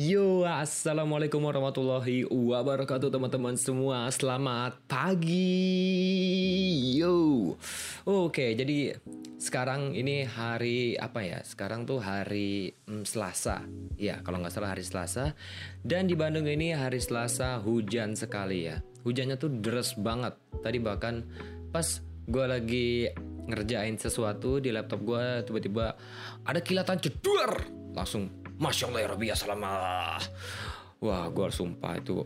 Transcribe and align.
Yo, 0.00 0.48
assalamualaikum 0.48 1.44
warahmatullahi 1.44 2.24
wabarakatuh 2.24 3.12
teman-teman 3.12 3.52
semua. 3.60 4.08
Selamat 4.08 4.80
pagi. 4.88 5.36
Yo. 6.96 7.52
Oke, 8.08 8.56
jadi 8.56 8.96
sekarang 9.36 9.92
ini 9.92 10.24
hari 10.24 10.96
apa 10.96 11.20
ya? 11.20 11.44
Sekarang 11.44 11.84
tuh 11.84 12.00
hari 12.00 12.72
hmm, 12.88 13.04
Selasa. 13.04 13.60
Ya, 14.00 14.24
kalau 14.24 14.40
nggak 14.40 14.56
salah 14.56 14.72
hari 14.72 14.88
Selasa. 14.88 15.36
Dan 15.84 16.08
di 16.08 16.16
Bandung 16.16 16.48
ini 16.48 16.72
hari 16.72 16.96
Selasa 16.96 17.60
hujan 17.60 18.16
sekali 18.16 18.72
ya. 18.72 18.80
Hujannya 19.04 19.36
tuh 19.36 19.52
deras 19.60 20.00
banget. 20.00 20.32
Tadi 20.64 20.80
bahkan 20.80 21.28
pas 21.76 22.00
gue 22.24 22.44
lagi 22.48 22.88
ngerjain 23.52 24.00
sesuatu 24.00 24.64
di 24.64 24.72
laptop 24.72 25.02
gue 25.02 25.44
tiba-tiba 25.44 25.92
ada 26.46 26.60
kilatan 26.62 27.02
jedor 27.02 27.68
langsung 27.92 28.39
Masya 28.60 28.92
Allah 28.92 29.00
ya 29.00 29.08
Rabbi 29.16 29.26
Assalamualaikum 29.32 30.28
Wah 31.00 31.24
gue 31.32 31.48
sumpah 31.48 31.96
itu 31.96 32.20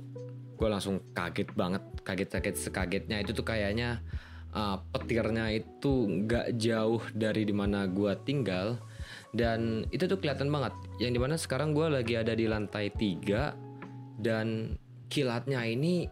Gue 0.59 0.69
langsung 0.71 0.99
kaget 1.15 1.55
banget. 1.55 1.83
Kaget-kaget 2.03 2.57
sekagetnya 2.59 3.23
itu 3.23 3.31
tuh 3.31 3.47
kayaknya 3.47 4.03
uh, 4.51 4.83
Petirnya 4.91 5.51
itu 5.55 6.27
gak 6.27 6.59
jauh 6.59 7.03
dari 7.15 7.47
di 7.47 7.55
mana 7.55 7.87
gue 7.87 8.19
tinggal. 8.27 8.83
Dan 9.31 9.87
itu 9.95 10.11
tuh 10.11 10.19
kelihatan 10.19 10.51
banget. 10.51 10.75
Yang 10.99 11.13
di 11.15 11.21
mana 11.23 11.35
sekarang 11.39 11.71
gue 11.71 11.87
lagi 11.87 12.19
ada 12.19 12.35
di 12.35 12.51
lantai 12.51 12.91
3 12.91 14.19
Dan 14.19 14.75
kilatnya 15.07 15.63
ini 15.67 16.07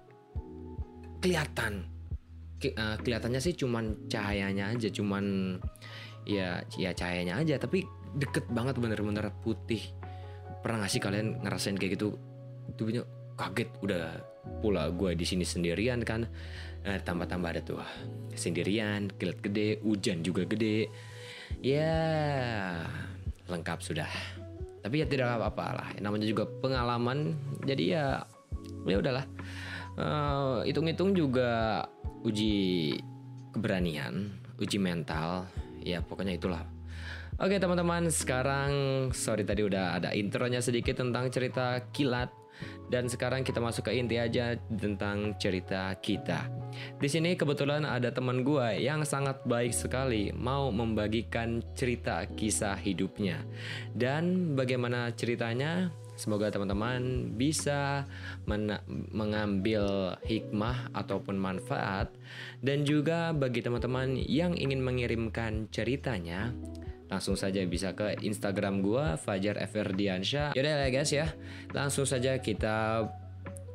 kelihatan. 1.19 1.87
Uh, 2.63 2.95
kelihatannya 3.03 3.43
sih 3.43 3.59
cuman 3.59 4.07
cahayanya 4.07 4.71
aja 4.71 4.87
cuman 4.87 5.59
ya 6.23 6.63
ya 6.79 6.95
cahayanya 6.95 7.43
aja 7.43 7.59
tapi 7.59 7.83
deket 8.15 8.47
banget 8.55 8.79
bener-bener 8.79 9.35
putih 9.43 9.83
pernah 10.63 10.87
gak 10.87 10.93
sih 10.95 11.03
kalian 11.03 11.43
ngerasain 11.43 11.77
kayak 11.77 11.99
gitu? 11.99 12.17
Tubuhnya 12.79 13.03
kaget 13.37 13.69
udah 13.83 14.23
pula 14.63 14.91
gue 14.91 15.19
di 15.19 15.27
sini 15.27 15.43
sendirian 15.43 16.03
kan. 16.07 16.27
Eh, 16.83 16.99
tambah-tambah 17.03 17.49
ada 17.51 17.63
tuh 17.63 17.79
sendirian 18.35 19.11
kilat 19.15 19.39
gede 19.43 19.79
hujan 19.83 20.23
juga 20.23 20.47
gede. 20.47 20.91
Ya 21.63 21.95
lengkap 23.47 23.79
sudah. 23.83 24.09
Tapi 24.83 25.03
ya 25.03 25.07
tidak 25.07 25.39
apa-apa 25.39 25.67
lah 25.79 25.89
namanya 26.03 26.27
juga 26.27 26.47
pengalaman. 26.47 27.39
Jadi 27.63 27.95
ya 27.95 28.23
ya 28.87 28.99
udahlah. 28.99 29.27
Uh, 29.93 30.65
hitung-hitung 30.65 31.13
juga 31.13 31.85
uji 32.25 32.97
keberanian 33.55 34.33
uji 34.59 34.79
mental. 34.79 35.47
Ya 35.83 36.03
pokoknya 36.03 36.39
itulah 36.39 36.63
Oke 37.43 37.59
teman-teman, 37.59 38.07
sekarang 38.07 38.71
sorry 39.11 39.43
tadi 39.43 39.67
udah 39.67 39.99
ada 39.99 40.15
intronya 40.15 40.63
sedikit 40.63 41.03
tentang 41.03 41.27
cerita 41.27 41.83
kilat 41.91 42.31
dan 42.87 43.11
sekarang 43.11 43.43
kita 43.43 43.59
masuk 43.59 43.91
ke 43.91 43.99
inti 43.99 44.15
aja 44.15 44.55
tentang 44.71 45.35
cerita 45.43 45.91
kita. 45.99 46.47
Di 47.03 47.11
sini 47.11 47.35
kebetulan 47.35 47.83
ada 47.83 48.15
teman 48.15 48.47
gue 48.47 48.79
yang 48.79 49.03
sangat 49.03 49.43
baik 49.43 49.75
sekali 49.75 50.31
mau 50.31 50.71
membagikan 50.71 51.59
cerita 51.75 52.31
kisah 52.31 52.79
hidupnya. 52.79 53.43
Dan 53.91 54.55
bagaimana 54.55 55.11
ceritanya? 55.11 55.91
Semoga 56.15 56.47
teman-teman 56.47 57.35
bisa 57.35 58.07
mengambil 59.11 60.15
hikmah 60.23 60.95
ataupun 60.95 61.35
manfaat 61.35 62.15
dan 62.63 62.87
juga 62.87 63.35
bagi 63.35 63.67
teman-teman 63.67 64.15
yang 64.31 64.55
ingin 64.55 64.79
mengirimkan 64.79 65.67
ceritanya 65.75 66.55
langsung 67.13 67.37
saja 67.37 67.61
bisa 67.69 67.93
ke 67.93 68.17
Instagram 68.25 68.81
gua 68.81 69.21
Fajar 69.21 69.61
Everdiansyah. 69.61 70.57
Yaudah 70.57 70.73
ya 70.81 70.89
guys 70.89 71.13
ya, 71.13 71.29
langsung 71.77 72.09
saja 72.09 72.41
kita 72.41 73.05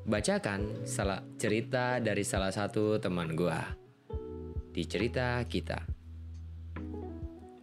bacakan 0.10 0.82
salah 0.90 1.22
cerita 1.38 2.02
dari 2.02 2.26
salah 2.26 2.50
satu 2.50 2.98
teman 2.98 3.38
gua 3.38 3.62
di 4.74 4.82
cerita 4.90 5.38
kita. 5.46 5.78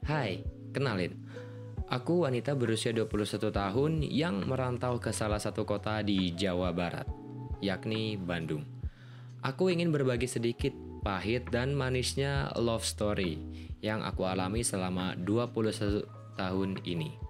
Hai, 0.06 0.46
kenalin. 0.70 1.18
Aku 1.90 2.22
wanita 2.22 2.54
berusia 2.54 2.94
21 2.94 3.50
tahun 3.50 3.92
yang 4.06 4.46
merantau 4.46 5.02
ke 5.02 5.10
salah 5.10 5.42
satu 5.42 5.66
kota 5.66 6.06
di 6.06 6.32
Jawa 6.32 6.70
Barat, 6.70 7.04
yakni 7.58 8.14
Bandung. 8.14 8.62
Aku 9.44 9.68
ingin 9.68 9.92
berbagi 9.92 10.24
sedikit 10.24 10.72
pahit 11.04 11.52
dan 11.52 11.76
manisnya 11.76 12.48
love 12.56 12.82
story 12.82 13.36
yang 13.84 14.00
aku 14.00 14.24
alami 14.24 14.64
selama 14.64 15.12
21 15.20 16.08
tahun 16.40 16.80
ini. 16.88 17.20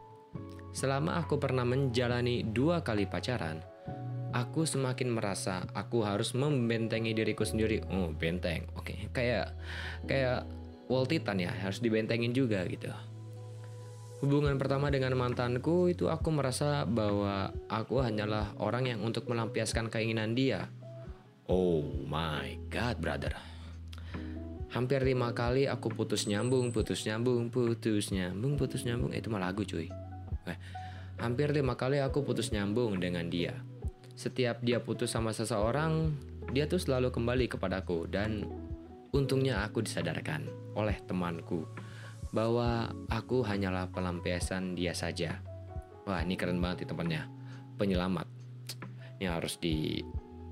Selama 0.71 1.19
aku 1.19 1.43
pernah 1.43 1.67
menjalani 1.67 2.47
dua 2.47 2.87
kali 2.87 3.11
pacaran, 3.11 3.59
aku 4.31 4.63
semakin 4.63 5.11
merasa 5.11 5.67
aku 5.75 6.07
harus 6.07 6.35
membentengi 6.39 7.11
diriku 7.15 7.43
sendiri. 7.43 7.83
Oh, 7.91 8.15
benteng. 8.15 8.71
Oke, 8.79 8.95
okay. 8.95 8.99
kayak 9.11 9.47
kayak 10.07 10.47
wall 10.87 11.07
titan 11.07 11.43
ya, 11.43 11.51
harus 11.51 11.83
dibentengin 11.83 12.31
juga 12.31 12.63
gitu. 12.71 12.91
Hubungan 14.23 14.57
pertama 14.57 14.89
dengan 14.89 15.19
mantanku 15.19 15.91
itu 15.91 16.09
aku 16.09 16.31
merasa 16.33 16.87
bahwa 16.87 17.53
aku 17.69 18.01
hanyalah 18.01 18.57
orang 18.57 18.89
yang 18.89 19.01
untuk 19.05 19.27
melampiaskan 19.27 19.91
keinginan 19.91 20.33
dia. 20.33 20.71
Oh 21.45 21.85
my 22.09 22.57
god, 22.73 22.99
brother. 23.05 23.54
Hampir 24.75 25.07
lima 25.07 25.31
kali 25.31 25.71
aku 25.71 25.87
putus 25.87 26.27
nyambung, 26.27 26.75
putus 26.75 27.07
nyambung, 27.07 27.47
putus 27.47 28.11
nyambung, 28.11 28.59
putus 28.59 28.83
nyambung. 28.83 29.15
Itu 29.15 29.31
malah 29.31 29.55
lagu 29.55 29.63
cuy. 29.63 29.87
Eh, 30.51 30.59
hampir 31.23 31.55
lima 31.55 31.79
kali 31.79 32.03
aku 32.03 32.27
putus 32.27 32.51
nyambung 32.51 32.99
dengan 32.99 33.31
dia. 33.31 33.55
Setiap 34.19 34.67
dia 34.67 34.83
putus 34.83 35.15
sama 35.15 35.31
seseorang, 35.31 36.11
dia 36.51 36.67
tuh 36.67 36.83
selalu 36.83 37.15
kembali 37.15 37.47
kepadaku 37.55 38.11
dan 38.11 38.43
untungnya 39.15 39.63
aku 39.63 39.87
disadarkan 39.87 40.51
oleh 40.75 40.99
temanku 41.07 41.71
bahwa 42.35 42.91
aku 43.15 43.47
hanyalah 43.47 43.87
pelampiasan 43.95 44.75
dia 44.75 44.91
saja. 44.91 45.39
Wah 46.03 46.19
ini 46.27 46.35
keren 46.35 46.59
banget 46.59 46.83
nih 46.83 46.89
temannya, 46.91 47.23
penyelamat. 47.79 48.27
Ini 49.23 49.31
harus 49.31 49.55
di 49.63 50.03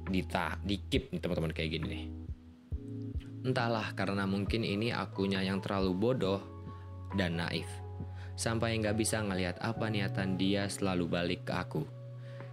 di 0.06 0.22
di 0.62 0.76
keep 0.86 1.10
nih 1.10 1.18
teman-teman 1.18 1.50
kayak 1.50 1.74
gini 1.74 1.86
nih. 1.90 2.21
Entahlah 3.42 3.90
karena 3.98 4.22
mungkin 4.22 4.62
ini 4.62 4.94
akunya 4.94 5.42
yang 5.42 5.58
terlalu 5.58 5.92
bodoh 5.98 6.40
dan 7.18 7.42
naif. 7.42 7.66
Sampai 8.38 8.78
nggak 8.78 8.96
bisa 8.96 9.18
ngelihat 9.18 9.58
apa 9.58 9.90
niatan 9.90 10.38
dia 10.38 10.70
selalu 10.70 11.10
balik 11.10 11.50
ke 11.50 11.54
aku. 11.54 11.82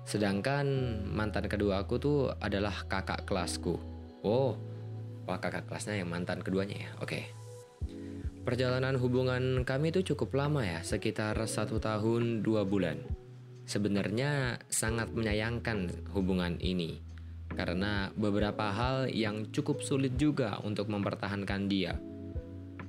Sedangkan 0.03 0.65
mantan 1.05 1.45
kedua 1.45 1.85
aku 1.85 2.01
tuh 2.01 2.19
adalah 2.41 2.73
kakak 2.89 3.29
kelasku. 3.29 3.77
Oh, 4.25 4.57
wah 5.29 5.37
kakak 5.37 5.69
kelasnya 5.69 6.01
yang 6.01 6.09
mantan 6.09 6.41
keduanya 6.41 6.89
ya. 6.89 6.91
Oke. 7.05 7.29
Perjalanan 8.41 8.97
hubungan 8.97 9.61
kami 9.61 9.93
itu 9.93 10.01
cukup 10.13 10.33
lama 10.33 10.65
ya, 10.65 10.81
sekitar 10.81 11.37
satu 11.45 11.77
tahun 11.77 12.41
dua 12.41 12.65
bulan. 12.65 12.97
Sebenarnya 13.69 14.57
sangat 14.65 15.13
menyayangkan 15.13 16.09
hubungan 16.17 16.57
ini 16.57 17.08
karena 17.53 18.13
beberapa 18.13 18.69
hal 18.69 19.09
yang 19.09 19.49
cukup 19.49 19.81
sulit 19.81 20.15
juga 20.15 20.61
untuk 20.61 20.87
mempertahankan 20.89 21.65
dia. 21.65 21.97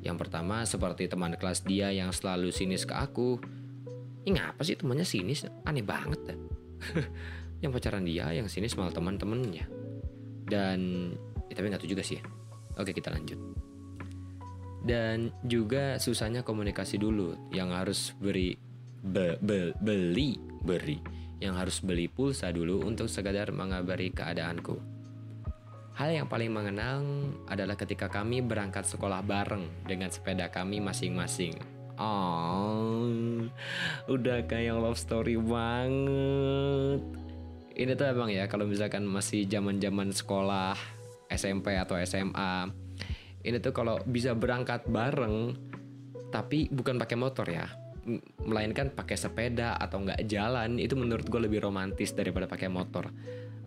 Yang 0.00 0.16
pertama 0.26 0.65
seperti 0.65 1.09
teman 1.09 1.37
kelas 1.37 1.65
dia 1.65 1.93
yang 1.93 2.12
selalu 2.12 2.53
sinis 2.53 2.88
ke 2.88 2.97
aku. 2.97 3.41
Ini 4.25 4.37
ngapa 4.37 4.60
sih 4.65 4.76
temannya 4.76 5.04
sinis? 5.04 5.44
Aneh 5.65 5.84
banget 5.84 6.21
ya. 6.32 6.37
yang 7.66 7.76
pacaran 7.76 8.04
dia 8.09 8.32
yang 8.32 8.48
sinis 8.48 8.76
malah 8.76 8.93
teman-temannya. 8.93 9.65
Dan 10.48 10.81
ya, 11.48 11.54
tapi 11.56 11.66
nggak 11.69 11.84
tahu 11.84 11.92
juga 11.92 12.04
sih. 12.04 12.21
Ya. 12.21 12.25
Oke 12.81 12.97
kita 12.97 13.12
lanjut. 13.12 13.37
Dan 14.81 15.28
juga 15.44 16.00
susahnya 16.00 16.41
komunikasi 16.41 16.97
dulu 16.97 17.53
yang 17.53 17.69
harus 17.77 18.16
beri 18.16 18.56
be, 19.04 19.37
be, 19.44 19.77
beli 19.77 20.41
beri 20.65 21.20
yang 21.41 21.57
harus 21.57 21.81
beli 21.81 22.07
pulsa 22.07 22.53
dulu 22.53 22.84
untuk 22.84 23.09
sekadar 23.09 23.51
mengabari 23.51 24.13
keadaanku. 24.13 24.77
Hal 25.97 26.13
yang 26.13 26.28
paling 26.28 26.53
mengenang 26.53 27.34
adalah 27.48 27.77
ketika 27.77 28.09
kami 28.09 28.41
berangkat 28.41 28.87
sekolah 28.89 29.21
bareng 29.25 29.84
dengan 29.84 30.09
sepeda 30.13 30.48
kami 30.53 30.81
masing-masing. 30.81 31.57
Oh, 32.01 33.04
udah 34.09 34.48
kayak 34.48 34.81
love 34.81 34.97
story 34.97 35.37
banget. 35.37 37.04
Ini 37.77 37.92
tuh 37.97 38.07
emang 38.09 38.33
ya 38.33 38.48
kalau 38.48 38.65
misalkan 38.65 39.04
masih 39.04 39.45
zaman-zaman 39.45 40.13
sekolah 40.13 40.77
SMP 41.28 41.77
atau 41.77 42.01
SMA. 42.01 42.69
Ini 43.41 43.60
tuh 43.60 43.72
kalau 43.72 44.01
bisa 44.04 44.33
berangkat 44.37 44.89
bareng 44.89 45.57
tapi 46.31 46.71
bukan 46.71 46.97
pakai 46.97 47.16
motor 47.19 47.45
ya 47.51 47.66
melainkan 48.42 48.91
pakai 48.91 49.15
sepeda 49.15 49.78
atau 49.78 50.03
nggak 50.03 50.27
jalan 50.27 50.80
itu 50.83 50.98
menurut 50.98 51.27
gue 51.28 51.41
lebih 51.47 51.62
romantis 51.62 52.10
daripada 52.16 52.51
pakai 52.51 52.66
motor 52.66 53.12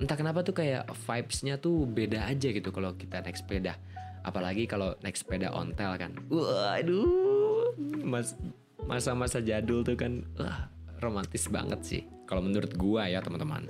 entah 0.01 0.17
kenapa 0.17 0.43
tuh 0.43 0.57
kayak 0.57 0.89
vibesnya 1.05 1.61
tuh 1.61 1.87
beda 1.87 2.27
aja 2.27 2.49
gitu 2.51 2.73
kalau 2.73 2.97
kita 2.97 3.23
naik 3.23 3.37
sepeda 3.39 3.79
apalagi 4.25 4.67
kalau 4.67 4.97
naik 5.05 5.15
sepeda 5.15 5.53
ontel 5.53 5.95
kan 5.95 6.11
waduh 6.27 7.71
mas 8.03 8.35
masa-masa 8.83 9.39
jadul 9.39 9.85
tuh 9.85 9.95
kan 9.95 10.27
uh, 10.39 10.67
romantis 10.99 11.47
banget 11.51 11.79
sih 11.83 12.03
Kalau 12.23 12.39
menurut 12.39 12.71
gua 12.79 13.05
ya 13.11 13.19
teman-teman. 13.19 13.67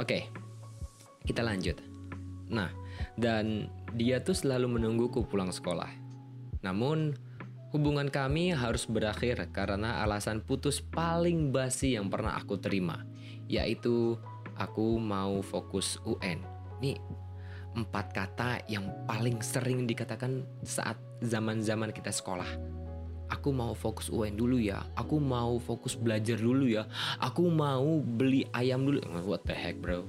Oke, 0.00 0.26
kita 1.28 1.44
lanjut. 1.44 1.76
Nah, 2.48 2.72
dan 3.20 3.68
dia 3.94 4.18
tuh 4.24 4.32
selalu 4.32 4.80
menungguku 4.80 5.28
pulang 5.28 5.52
sekolah. 5.52 5.92
Namun, 6.64 7.14
hubungan 7.70 8.10
kami 8.10 8.50
harus 8.50 8.86
berakhir 8.86 9.50
karena 9.54 10.02
alasan 10.02 10.42
putus 10.42 10.82
paling 10.82 11.54
basi 11.54 11.94
yang 11.94 12.10
pernah 12.10 12.34
aku 12.34 12.58
terima, 12.58 13.06
yaitu 13.46 14.18
aku 14.58 14.98
mau 14.98 15.38
fokus 15.40 16.02
UN. 16.02 16.42
Nih, 16.82 16.98
empat 17.78 18.10
kata 18.10 18.66
yang 18.66 18.90
paling 19.06 19.38
sering 19.38 19.86
dikatakan 19.86 20.42
saat 20.66 20.98
zaman-zaman 21.22 21.94
kita 21.94 22.10
sekolah. 22.10 22.48
Aku 23.30 23.54
mau 23.54 23.78
fokus 23.78 24.10
UN 24.10 24.34
dulu 24.34 24.58
ya. 24.58 24.82
Aku 24.98 25.22
mau 25.22 25.54
fokus 25.62 25.94
belajar 25.94 26.34
dulu 26.34 26.66
ya. 26.66 26.90
Aku 27.22 27.46
mau 27.46 28.02
beli 28.02 28.42
ayam 28.50 28.82
dulu. 28.82 28.98
What 29.22 29.46
the 29.46 29.54
heck, 29.54 29.78
bro? 29.78 30.02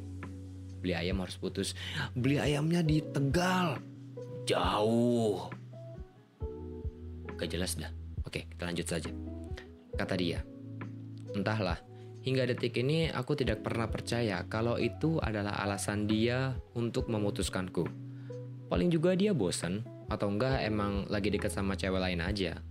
Beli 0.82 0.98
ayam 0.98 1.22
harus 1.22 1.38
putus. 1.38 1.78
Beli 2.18 2.42
ayamnya 2.42 2.82
di 2.82 2.98
Tegal. 2.98 3.78
Jauh. 4.50 5.61
Gak 7.42 7.50
jelas 7.50 7.74
dah. 7.74 7.90
Oke, 8.22 8.46
kita 8.46 8.70
lanjut 8.70 8.86
saja. 8.86 9.10
Kata 9.98 10.14
dia. 10.14 10.46
Entahlah, 11.34 11.82
hingga 12.22 12.46
detik 12.46 12.78
ini 12.78 13.10
aku 13.10 13.34
tidak 13.34 13.66
pernah 13.66 13.90
percaya 13.90 14.46
kalau 14.46 14.78
itu 14.78 15.18
adalah 15.18 15.58
alasan 15.58 16.06
dia 16.06 16.54
untuk 16.78 17.10
memutuskanku. 17.10 17.90
Paling 18.70 18.94
juga 18.94 19.18
dia 19.18 19.34
bosan 19.34 19.82
atau 20.06 20.30
enggak 20.30 20.62
emang 20.62 21.10
lagi 21.10 21.34
dekat 21.34 21.50
sama 21.50 21.74
cewek 21.74 21.98
lain 21.98 22.22
aja. 22.22 22.62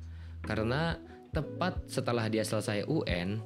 Karena 0.47 0.95
tepat 1.35 1.91
setelah 1.91 2.31
dia 2.31 2.47
selesai 2.47 2.87
UN, 2.87 3.43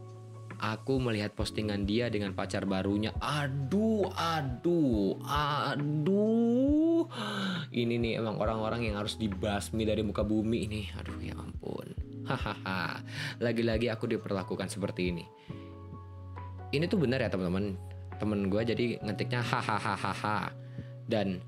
aku 0.58 1.02
melihat 1.02 1.32
postingan 1.32 1.86
dia 1.86 2.10
dengan 2.10 2.34
pacar 2.34 2.66
barunya. 2.68 3.14
Aduh, 3.18 4.10
aduh, 4.14 5.18
aduh. 5.24 7.06
Ini 7.70 7.94
nih 8.00 8.12
emang 8.18 8.38
orang-orang 8.38 8.88
yang 8.88 8.96
harus 8.98 9.18
dibasmi 9.18 9.86
dari 9.86 10.02
muka 10.02 10.22
bumi 10.22 10.66
ini. 10.66 10.82
Aduh, 10.98 11.18
ya 11.20 11.34
ampun. 11.36 11.94
Hahaha. 12.24 13.04
Lagi-lagi 13.38 13.92
aku 13.92 14.08
diperlakukan 14.08 14.72
seperti 14.72 15.12
ini. 15.12 15.24
Ini 16.72 16.84
tuh 16.88 16.98
benar 16.98 17.22
ya 17.22 17.30
teman-teman. 17.30 17.76
Temen 18.18 18.48
gue 18.48 18.62
jadi 18.64 18.84
ngetiknya 19.04 19.44
hahaha. 19.44 20.50
Dan 21.04 21.44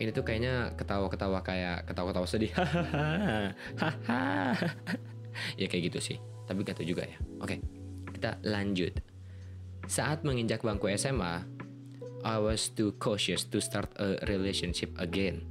ini 0.00 0.10
tuh 0.10 0.26
kayaknya 0.26 0.74
ketawa-ketawa 0.74 1.44
kayak 1.44 1.86
ketawa-ketawa 1.86 2.26
sedih. 2.26 2.50
Hahaha. 2.50 4.56
ya 5.60 5.66
kayak 5.68 5.92
gitu 5.92 6.00
sih. 6.00 6.18
Tapi 6.44 6.60
gak 6.64 6.80
tahu 6.80 6.88
juga 6.88 7.08
ya. 7.08 7.16
Oke, 7.40 7.60
kita 8.24 8.40
lanjut. 8.40 9.04
Saat 9.84 10.24
menginjak 10.24 10.64
bangku 10.64 10.88
SMA, 10.96 11.44
I 12.24 12.40
was 12.40 12.72
too 12.72 12.96
cautious 12.96 13.44
to 13.52 13.60
start 13.60 13.92
a 14.00 14.16
relationship 14.24 14.96
again. 14.96 15.44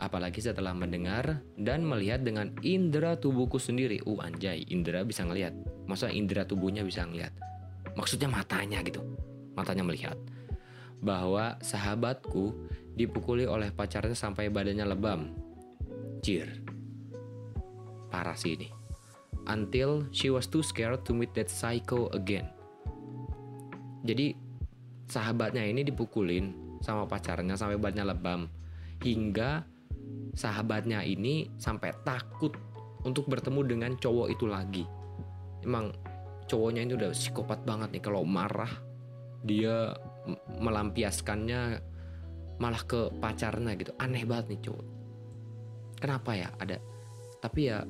Apalagi 0.00 0.40
setelah 0.40 0.72
mendengar 0.72 1.44
dan 1.60 1.84
melihat 1.84 2.24
dengan 2.24 2.56
indera 2.64 3.20
tubuhku 3.20 3.60
sendiri. 3.60 4.00
Uh 4.08 4.16
anjay, 4.24 4.64
indera 4.72 5.04
bisa 5.04 5.28
ngelihat. 5.28 5.52
Masa 5.84 6.08
indera 6.08 6.48
tubuhnya 6.48 6.88
bisa 6.88 7.04
ngelihat? 7.04 7.36
Maksudnya 8.00 8.32
matanya 8.32 8.80
gitu. 8.80 9.04
Matanya 9.52 9.84
melihat. 9.84 10.16
Bahwa 11.04 11.60
sahabatku 11.60 12.56
dipukuli 12.96 13.44
oleh 13.44 13.68
pacarnya 13.76 14.16
sampai 14.16 14.48
badannya 14.48 14.88
lebam. 14.88 15.36
Jir. 16.24 16.48
Parah 18.08 18.40
sih 18.40 18.56
ini. 18.56 18.75
Until 19.46 20.10
she 20.10 20.26
was 20.28 20.50
too 20.50 20.62
scared 20.62 21.06
to 21.06 21.14
meet 21.14 21.30
that 21.38 21.46
psycho 21.46 22.10
again. 22.10 22.50
Jadi 24.02 24.34
sahabatnya 25.06 25.62
ini 25.62 25.86
dipukulin 25.86 26.78
sama 26.82 27.06
pacarnya 27.06 27.54
sampai 27.54 27.78
badannya 27.78 28.10
lebam. 28.10 28.50
Hingga 29.02 29.62
sahabatnya 30.34 31.06
ini 31.06 31.46
sampai 31.58 31.94
takut 32.02 32.58
untuk 33.06 33.30
bertemu 33.30 33.60
dengan 33.62 33.92
cowok 33.94 34.28
itu 34.34 34.46
lagi. 34.50 34.84
Emang 35.62 35.94
cowoknya 36.46 36.86
ini 36.86 36.92
udah 36.94 37.10
psikopat 37.10 37.66
banget 37.66 37.98
nih 37.98 38.02
kalau 38.02 38.22
marah 38.22 38.70
dia 39.46 39.94
melampiaskannya 40.58 41.82
malah 42.58 42.82
ke 42.82 43.12
pacarnya 43.20 43.76
gitu 43.76 43.92
aneh 44.00 44.24
banget 44.24 44.56
nih 44.56 44.60
cowok 44.70 44.86
kenapa 46.00 46.30
ya 46.34 46.48
ada 46.56 46.80
tapi 47.42 47.68
ya 47.68 47.84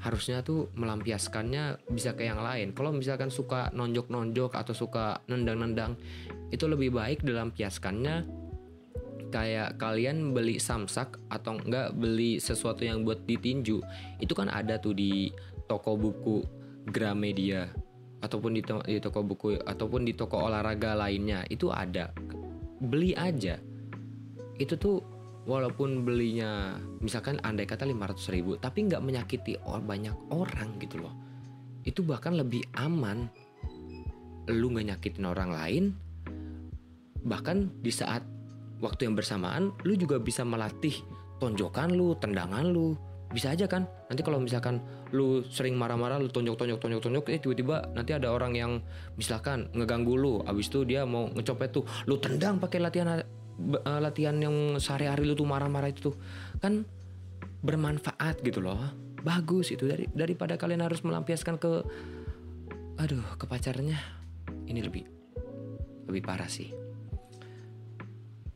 harusnya 0.00 0.40
tuh 0.40 0.72
melampiaskannya 0.76 1.92
bisa 1.92 2.16
ke 2.16 2.24
yang 2.24 2.40
lain. 2.40 2.72
Kalau 2.72 2.90
misalkan 2.90 3.28
suka 3.28 3.68
nonjok-nonjok 3.76 4.56
atau 4.56 4.72
suka 4.72 5.20
nendang-nendang 5.28 5.96
itu 6.48 6.64
lebih 6.64 6.96
baik 6.96 7.20
dilampiaskannya 7.20 8.24
kayak 9.30 9.78
kalian 9.78 10.34
beli 10.34 10.58
samsak 10.58 11.20
atau 11.30 11.60
enggak 11.60 11.94
beli 11.94 12.40
sesuatu 12.40 12.82
yang 12.82 13.04
buat 13.06 13.22
ditinju. 13.28 13.78
Itu 14.18 14.32
kan 14.32 14.48
ada 14.48 14.80
tuh 14.80 14.96
di 14.96 15.30
toko 15.68 15.94
buku 15.94 16.42
Gramedia 16.90 17.70
ataupun 18.20 18.56
di, 18.56 18.62
to 18.64 18.82
di 18.84 18.98
toko 18.98 19.20
buku 19.22 19.60
ataupun 19.62 20.08
di 20.08 20.16
toko 20.16 20.48
olahraga 20.48 20.96
lainnya. 20.96 21.44
Itu 21.46 21.70
ada. 21.70 22.10
Beli 22.80 23.12
aja. 23.12 23.60
Itu 24.56 24.80
tuh 24.80 25.19
walaupun 25.50 26.06
belinya 26.06 26.78
misalkan 27.02 27.42
andai 27.42 27.66
kata 27.66 27.82
500 27.82 28.34
ribu 28.38 28.54
tapi 28.54 28.86
nggak 28.86 29.02
menyakiti 29.02 29.58
or 29.66 29.82
banyak 29.82 30.14
orang 30.30 30.78
gitu 30.78 31.02
loh. 31.02 31.14
Itu 31.82 32.06
bahkan 32.06 32.38
lebih 32.38 32.62
aman 32.78 33.26
lu 34.46 34.70
nggak 34.70 34.94
nyakitin 34.94 35.26
orang 35.26 35.50
lain. 35.50 35.84
Bahkan 37.26 37.82
di 37.82 37.90
saat 37.90 38.22
waktu 38.78 39.10
yang 39.10 39.18
bersamaan 39.18 39.74
lu 39.82 39.98
juga 39.98 40.22
bisa 40.22 40.46
melatih 40.46 40.94
tonjokan 41.42 41.98
lu 41.98 42.14
tendangan 42.22 42.70
lu. 42.70 42.94
Bisa 43.30 43.54
aja 43.54 43.66
kan? 43.70 43.86
Nanti 44.10 44.26
kalau 44.26 44.42
misalkan 44.42 44.82
lu 45.10 45.42
sering 45.46 45.74
marah-marah 45.74 46.18
lu 46.18 46.30
tonjok-tonjok 46.30 46.78
tonjok-tonjok 46.78 47.24
eh 47.30 47.38
tiba-tiba 47.42 47.90
nanti 47.94 48.14
ada 48.14 48.30
orang 48.30 48.54
yang 48.54 48.72
misalkan 49.14 49.66
ngeganggu 49.74 50.14
lu 50.14 50.42
abis 50.46 50.70
itu 50.70 50.86
dia 50.86 51.02
mau 51.02 51.30
ngecopet 51.30 51.70
tuh 51.70 51.86
lu 52.06 52.18
tendang 52.18 52.58
pakai 52.62 52.78
latihan 52.82 53.22
uh, 53.84 54.00
latihan 54.00 54.36
yang 54.40 54.78
sehari-hari 54.80 55.28
lu 55.28 55.36
tuh 55.36 55.48
marah-marah 55.48 55.92
itu 55.92 56.12
tuh 56.12 56.16
kan 56.58 56.84
bermanfaat 57.60 58.40
gitu 58.40 58.64
loh 58.64 58.80
bagus 59.20 59.72
itu 59.72 59.84
dari 59.84 60.08
daripada 60.10 60.56
kalian 60.56 60.80
harus 60.80 61.04
melampiaskan 61.04 61.60
ke 61.60 61.84
aduh 62.96 63.24
ke 63.36 63.44
pacarnya 63.44 64.00
ini 64.64 64.80
lebih 64.80 65.04
lebih 66.08 66.22
parah 66.24 66.48
sih 66.48 66.72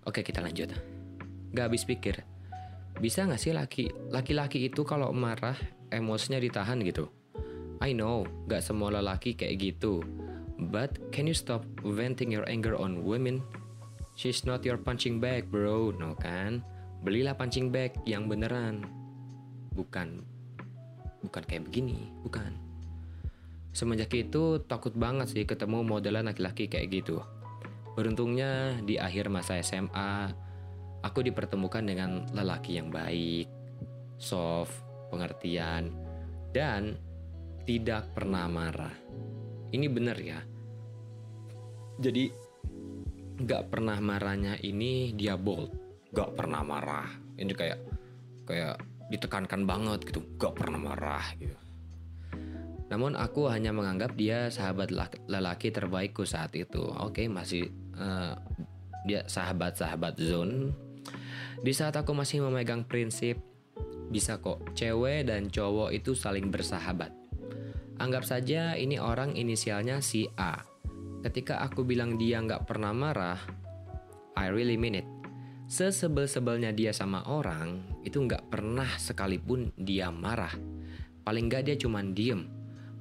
oke 0.08 0.20
kita 0.25 0.40
lanjut 0.40 0.73
gak 1.52 1.68
habis 1.68 1.84
pikir 1.84 2.25
bisa 2.99 3.26
gak 3.28 3.42
sih 3.42 3.52
laki 3.52 3.90
laki-laki 4.08 4.70
itu 4.70 4.87
kalau 4.87 5.11
marah 5.11 5.58
emosinya 5.94 6.42
ditahan 6.42 6.82
gitu? 6.82 7.11
I 7.82 7.94
know, 7.94 8.26
gak 8.50 8.62
semua 8.62 8.90
lelaki 8.94 9.38
kayak 9.38 9.56
gitu. 9.61 10.02
But 10.70 11.11
can 11.11 11.26
you 11.26 11.34
stop 11.34 11.66
venting 11.82 12.30
your 12.30 12.46
anger 12.46 12.78
on 12.78 13.02
women? 13.02 13.42
She's 14.14 14.47
not 14.47 14.62
your 14.62 14.78
punching 14.78 15.18
bag, 15.18 15.50
bro. 15.50 15.90
No 15.94 16.14
kan? 16.14 16.62
Belilah 17.02 17.35
punching 17.35 17.75
bag 17.75 17.99
yang 18.06 18.30
beneran. 18.30 18.87
Bukan 19.75 20.35
bukan 21.25 21.42
kayak 21.49 21.64
begini, 21.66 22.12
bukan. 22.21 22.52
Semenjak 23.75 24.12
itu 24.14 24.62
takut 24.68 24.94
banget 24.94 25.33
sih 25.33 25.49
ketemu 25.49 25.83
modelan 25.83 26.28
laki-laki 26.28 26.71
kayak 26.71 26.92
gitu. 27.02 27.18
Beruntungnya 27.99 28.78
di 28.85 29.00
akhir 29.00 29.33
masa 29.33 29.59
SMA, 29.64 30.30
aku 31.02 31.25
dipertemukan 31.26 31.83
dengan 31.83 32.28
lelaki 32.30 32.78
yang 32.78 32.92
baik, 32.92 33.50
soft, 34.21 34.78
pengertian, 35.11 35.90
dan 36.54 36.94
tidak 37.66 38.14
pernah 38.14 38.47
marah. 38.47 38.94
Ini 39.75 39.87
benar 39.90 40.18
ya. 40.23 40.38
Jadi 41.99 42.30
gak 43.43 43.73
pernah 43.73 43.99
marahnya 43.99 44.61
ini 44.62 45.11
dia 45.17 45.35
bold, 45.35 45.75
gak 46.14 46.38
pernah 46.38 46.62
marah. 46.62 47.09
Ini 47.35 47.53
kayak 47.53 47.79
kayak 48.47 48.76
ditekankan 49.11 49.67
banget 49.67 50.07
gitu, 50.07 50.23
gak 50.38 50.55
pernah 50.55 50.79
marah 50.79 51.26
gitu. 51.38 51.57
Namun 52.93 53.19
aku 53.19 53.50
hanya 53.50 53.75
menganggap 53.75 54.14
dia 54.14 54.53
sahabat 54.53 54.93
lelaki 55.26 55.75
terbaikku 55.75 56.23
saat 56.23 56.55
itu. 56.55 56.85
Oke, 56.85 57.26
masih 57.26 57.73
uh, 57.97 58.37
dia 59.09 59.26
sahabat-sahabat 59.26 60.14
zone 60.21 60.85
di 61.64 61.73
saat 61.73 61.97
aku 61.97 62.12
masih 62.12 62.45
memegang 62.45 62.85
prinsip, 62.85 63.41
bisa 64.12 64.37
kok 64.37 64.76
cewek 64.76 65.25
dan 65.33 65.49
cowok 65.49 65.97
itu 65.97 66.12
saling 66.12 66.53
bersahabat. 66.53 67.09
Anggap 67.97 68.29
saja 68.29 68.76
ini 68.76 69.00
orang 69.00 69.33
inisialnya 69.33 70.05
si 70.05 70.29
A. 70.37 70.61
Ketika 71.25 71.64
aku 71.64 71.88
bilang 71.88 72.21
dia 72.21 72.37
nggak 72.37 72.69
pernah 72.69 72.93
marah, 72.93 73.40
I 74.37 74.52
really 74.52 74.76
mean 74.76 75.00
it. 75.00 75.09
Sesebel-sebelnya 75.64 76.76
dia 76.76 76.93
sama 76.93 77.25
orang, 77.25 77.81
itu 78.04 78.21
nggak 78.21 78.52
pernah 78.52 78.85
sekalipun 79.00 79.73
dia 79.73 80.12
marah. 80.12 80.52
Paling 81.25 81.49
nggak 81.49 81.64
dia 81.64 81.76
cuma 81.81 82.04
diem. 82.04 82.45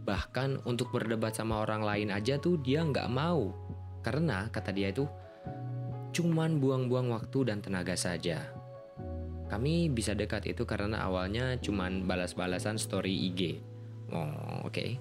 Bahkan 0.08 0.64
untuk 0.64 0.96
berdebat 0.96 1.36
sama 1.36 1.68
orang 1.68 1.84
lain 1.84 2.16
aja 2.16 2.40
tuh 2.40 2.64
dia 2.64 2.88
nggak 2.88 3.12
mau. 3.12 3.52
Karena 4.00 4.48
kata 4.48 4.72
dia 4.72 4.96
itu 4.96 5.04
cuman 6.16 6.64
buang-buang 6.64 7.12
waktu 7.12 7.52
dan 7.52 7.60
tenaga 7.60 8.00
saja. 8.00 8.40
Kami 9.52 9.92
bisa 9.92 10.16
dekat 10.16 10.48
itu 10.48 10.64
karena 10.64 11.04
awalnya 11.04 11.60
cuman 11.60 12.08
balas-balasan 12.08 12.80
story 12.80 13.12
IG. 13.28 13.60
Oh, 14.16 14.64
oke. 14.64 14.72
Okay. 14.72 14.96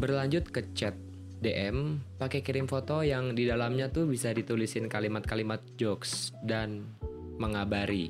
Berlanjut 0.00 0.48
ke 0.48 0.72
chat 0.72 0.96
DM 1.36 2.00
pakai 2.16 2.40
kirim 2.40 2.64
foto 2.64 3.04
yang 3.04 3.36
di 3.36 3.44
dalamnya 3.44 3.92
tuh 3.92 4.08
bisa 4.08 4.32
ditulisin 4.32 4.88
kalimat-kalimat 4.88 5.60
jokes 5.76 6.32
dan 6.40 6.88
mengabari. 7.36 8.08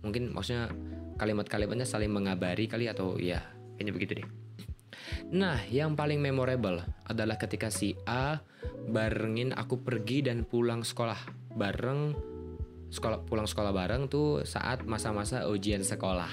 Mungkin 0.00 0.32
maksudnya 0.32 0.72
kalimat-kalimatnya 1.20 1.84
saling 1.84 2.08
mengabari 2.08 2.64
kali 2.64 2.88
atau 2.88 3.20
ya 3.20 3.44
kayaknya 3.76 3.92
begitu 3.92 4.12
deh. 4.24 4.28
Nah, 5.30 5.60
yang 5.68 5.94
paling 5.94 6.18
memorable 6.18 6.80
adalah 7.04 7.36
ketika 7.36 7.68
si 7.68 7.92
A 8.08 8.40
barengin 8.88 9.52
aku 9.52 9.84
pergi 9.84 10.24
dan 10.24 10.48
pulang 10.48 10.80
sekolah 10.80 11.20
bareng 11.54 12.16
sekolah 12.90 13.22
pulang 13.22 13.46
sekolah 13.46 13.70
bareng 13.70 14.10
tuh 14.10 14.42
saat 14.48 14.82
masa-masa 14.88 15.46
ujian 15.46 15.84
sekolah. 15.84 16.30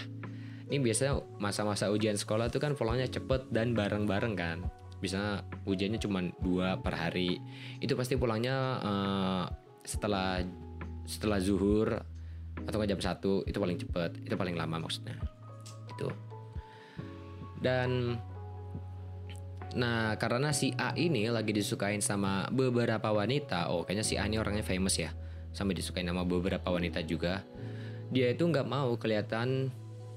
Ini 0.67 0.83
biasanya 0.83 1.23
masa-masa 1.39 1.87
ujian 1.91 2.19
sekolah 2.19 2.51
tuh 2.51 2.59
kan 2.59 2.75
pulangnya 2.75 3.07
cepet 3.07 3.47
dan 3.51 3.71
bareng-bareng 3.71 4.35
kan. 4.35 4.57
Bisa 4.97 5.45
ujiannya 5.67 5.99
cuma 6.01 6.25
dua 6.41 6.79
per 6.81 6.97
hari. 6.97 7.37
Itu 7.79 7.93
pasti 7.93 8.17
pulangnya 8.17 8.55
uh, 8.81 9.43
setelah 9.85 10.41
setelah 11.07 11.39
zuhur 11.39 11.95
atau 12.57 12.83
jam 12.83 12.99
satu 12.99 13.45
itu 13.45 13.57
paling 13.57 13.77
cepet. 13.77 14.25
Itu 14.25 14.35
paling 14.35 14.57
lama 14.57 14.81
maksudnya. 14.81 15.17
Itu. 15.91 16.09
Dan 17.61 18.17
Nah, 19.77 20.17
karena 20.17 20.55
si 20.57 20.73
A 20.73 20.97
ini 20.97 21.29
lagi 21.29 21.53
disukain 21.53 22.01
sama 22.01 22.49
beberapa 22.49 23.13
wanita, 23.13 23.69
oh 23.69 23.85
kayaknya 23.85 24.05
si 24.07 24.17
A 24.17 24.25
ini 24.25 24.41
orangnya 24.41 24.65
famous 24.65 24.97
ya 24.97 25.13
sampai 25.57 25.73
disukai 25.73 26.01
nama 26.01 26.21
beberapa 26.21 26.69
wanita 26.69 27.01
juga 27.01 27.41
dia 28.13 28.31
itu 28.31 28.45
nggak 28.47 28.67
mau 28.67 28.95
kelihatan 28.95 29.73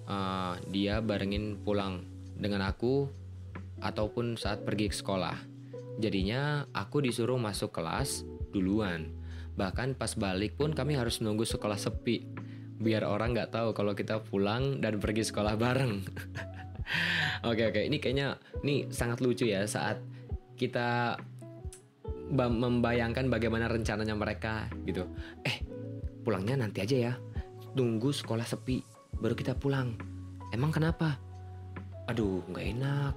uh, 0.07 0.55
dia 0.71 1.03
barengin 1.03 1.65
pulang 1.65 2.07
dengan 2.39 2.69
aku 2.69 3.11
ataupun 3.81 4.37
saat 4.37 4.65
pergi 4.65 4.93
ke 4.93 4.97
sekolah 4.97 5.37
jadinya 6.01 6.65
aku 6.73 7.05
disuruh 7.05 7.37
masuk 7.37 7.73
kelas 7.75 8.25
duluan 8.53 9.13
bahkan 9.59 9.93
pas 9.93 10.15
balik 10.17 10.57
pun 10.57 10.73
kami 10.73 10.97
harus 10.97 11.21
nunggu 11.21 11.45
sekolah 11.45 11.77
sepi 11.77 12.25
biar 12.81 13.05
orang 13.05 13.37
nggak 13.37 13.53
tahu 13.53 13.77
kalau 13.77 13.93
kita 13.93 14.25
pulang 14.25 14.81
dan 14.81 14.97
pergi 14.97 15.29
sekolah 15.29 15.59
bareng 15.61 16.01
oke 17.51 17.63
oke 17.73 17.81
ini 17.85 18.01
kayaknya 18.01 18.41
ini 18.65 18.89
sangat 18.89 19.21
lucu 19.21 19.45
ya 19.45 19.69
saat 19.69 20.01
kita 20.57 21.17
membayangkan 22.31 23.27
bagaimana 23.27 23.67
rencananya 23.67 24.15
mereka 24.15 24.71
gitu. 24.87 25.09
Eh, 25.43 25.65
pulangnya 26.23 26.63
nanti 26.63 26.85
aja 26.85 27.11
ya. 27.11 27.15
Tunggu 27.75 28.15
sekolah 28.15 28.47
sepi, 28.47 28.83
baru 29.19 29.35
kita 29.35 29.59
pulang. 29.59 29.99
Emang 30.55 30.71
kenapa? 30.71 31.19
Aduh, 32.07 32.43
nggak 32.51 32.67
enak. 32.77 33.15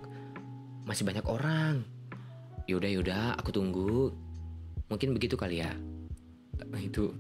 Masih 0.84 1.04
banyak 1.08 1.26
orang. 1.28 1.84
Yaudah, 2.68 2.90
yaudah, 2.92 3.26
aku 3.40 3.52
tunggu. 3.52 4.12
Mungkin 4.88 5.16
begitu 5.16 5.36
kali 5.36 5.64
ya. 5.64 5.72
Itu 6.80 7.12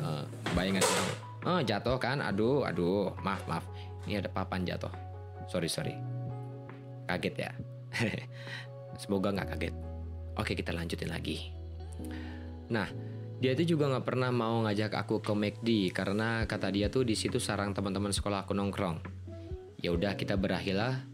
uh, 0.00 0.24
bayangan 0.52 0.84
orang. 0.84 1.08
Oh, 1.48 1.60
jatuh 1.64 1.96
kan? 1.96 2.20
Aduh, 2.20 2.64
aduh. 2.64 3.12
Maaf, 3.24 3.44
maaf. 3.48 3.64
Ini 4.04 4.20
ada 4.24 4.28
papan 4.32 4.64
jatuh. 4.64 4.92
Sorry, 5.48 5.68
sorry. 5.68 5.96
Kaget 7.08 7.34
ya. 7.48 7.50
Semoga 9.00 9.32
nggak 9.32 9.48
kaget. 9.56 9.74
Oke 10.36 10.52
kita 10.52 10.76
lanjutin 10.76 11.10
lagi. 11.10 11.50
Nah, 12.68 12.86
dia 13.38 13.54
itu 13.54 13.74
juga 13.74 13.90
nggak 13.90 14.06
pernah 14.06 14.30
mau 14.34 14.62
ngajak 14.66 14.94
aku 14.98 15.22
ke 15.22 15.32
McD 15.34 15.68
karena 15.94 16.44
kata 16.44 16.68
dia 16.74 16.90
tuh 16.92 17.06
di 17.06 17.14
situ 17.14 17.40
sarang 17.40 17.72
teman-teman 17.72 18.12
sekolah 18.12 18.44
aku 18.44 18.52
nongkrong. 18.54 18.98
Ya 19.78 19.94
udah 19.94 20.18
kita 20.18 20.34
berakhirlah 20.34 21.06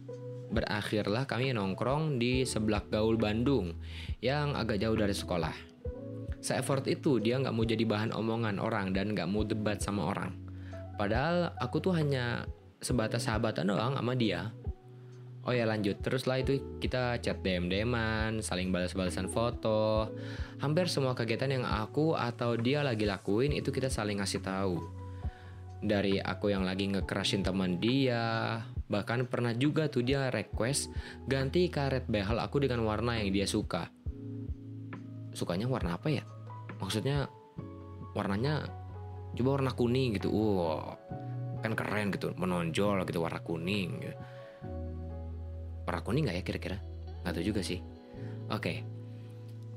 berakhirlah 0.54 1.26
kami 1.26 1.50
nongkrong 1.50 2.23
di 2.23 2.46
sebelah 2.46 2.87
gaul 2.87 3.18
Bandung 3.18 3.75
yang 4.23 4.54
agak 4.54 4.78
jauh 4.78 4.94
dari 4.94 5.12
sekolah. 5.12 5.52
Se-effort 6.38 6.87
itu 6.87 7.18
dia 7.18 7.40
nggak 7.40 7.56
mau 7.56 7.66
jadi 7.66 7.82
bahan 7.82 8.14
omongan 8.14 8.62
orang 8.62 8.94
dan 8.94 9.12
nggak 9.16 9.26
mau 9.26 9.42
debat 9.42 9.82
sama 9.82 10.12
orang. 10.12 10.30
Padahal 10.94 11.50
aku 11.58 11.82
tuh 11.82 11.96
hanya 11.99 12.46
sebatas 12.78 13.26
sahabatan 13.26 13.73
doang 13.73 13.96
sama 13.96 14.14
dia. 14.14 14.52
Oh 15.44 15.52
ya 15.52 15.68
lanjut, 15.68 16.00
teruslah 16.00 16.40
itu 16.40 16.80
kita 16.80 17.20
chat 17.20 17.44
DM-DMan, 17.44 18.40
saling 18.40 18.73
balas-balasan 18.73 19.28
foto. 19.28 20.08
Hampir 20.61 20.88
semua 20.88 21.12
kegiatan 21.12 21.61
yang 21.61 21.68
aku 21.68 22.16
atau 22.16 22.56
dia 22.56 22.80
lagi 22.80 23.04
lakuin 23.04 23.52
itu 23.52 23.68
kita 23.68 23.92
saling 23.92 24.25
ngasih 24.25 24.40
tahu. 24.40 24.80
Dari 25.84 26.16
aku 26.16 26.49
yang 26.49 26.64
lagi 26.64 26.88
ngekerasin 26.88 27.44
teman 27.44 27.76
dia, 27.76 28.56
bahkan 28.88 29.24
pernah 29.24 29.56
juga 29.56 29.88
tuh 29.88 30.04
dia 30.04 30.28
request 30.28 30.92
ganti 31.24 31.72
karet 31.72 32.04
behel 32.08 32.38
aku 32.40 32.64
dengan 32.64 32.84
warna 32.84 33.20
yang 33.20 33.32
dia 33.32 33.48
suka. 33.48 33.88
Sukanya 35.34 35.66
warna 35.66 35.98
apa 35.98 36.08
ya? 36.12 36.22
Maksudnya 36.78 37.26
warnanya 38.14 38.68
coba 39.34 39.60
warna 39.60 39.72
kuning 39.74 40.16
gitu. 40.20 40.30
Wow, 40.30 40.94
kan 41.64 41.74
keren 41.74 42.14
gitu, 42.14 42.30
menonjol 42.38 43.02
gitu 43.08 43.18
warna 43.18 43.40
kuning. 43.42 44.14
Warna 45.84 46.00
kuning 46.00 46.28
nggak 46.28 46.38
ya 46.38 46.44
kira-kira 46.46 46.78
nggak 47.24 47.40
tahu 47.40 47.44
juga 47.56 47.60
sih 47.64 47.80
oke 48.52 48.60
okay. 48.60 48.76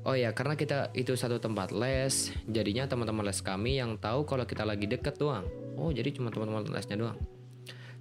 oh 0.04 0.12
ya 0.12 0.36
karena 0.36 0.52
kita 0.52 0.92
itu 0.92 1.16
satu 1.16 1.40
tempat 1.40 1.72
les 1.72 2.28
jadinya 2.44 2.84
teman-teman 2.84 3.24
les 3.24 3.40
kami 3.40 3.80
yang 3.80 3.96
tahu 3.96 4.28
kalau 4.28 4.44
kita 4.44 4.68
lagi 4.68 4.84
deket 4.84 5.16
doang 5.16 5.48
oh 5.80 5.88
jadi 5.88 6.12
cuma 6.12 6.28
teman-teman 6.28 6.68
lesnya 6.68 7.00
doang 7.00 7.18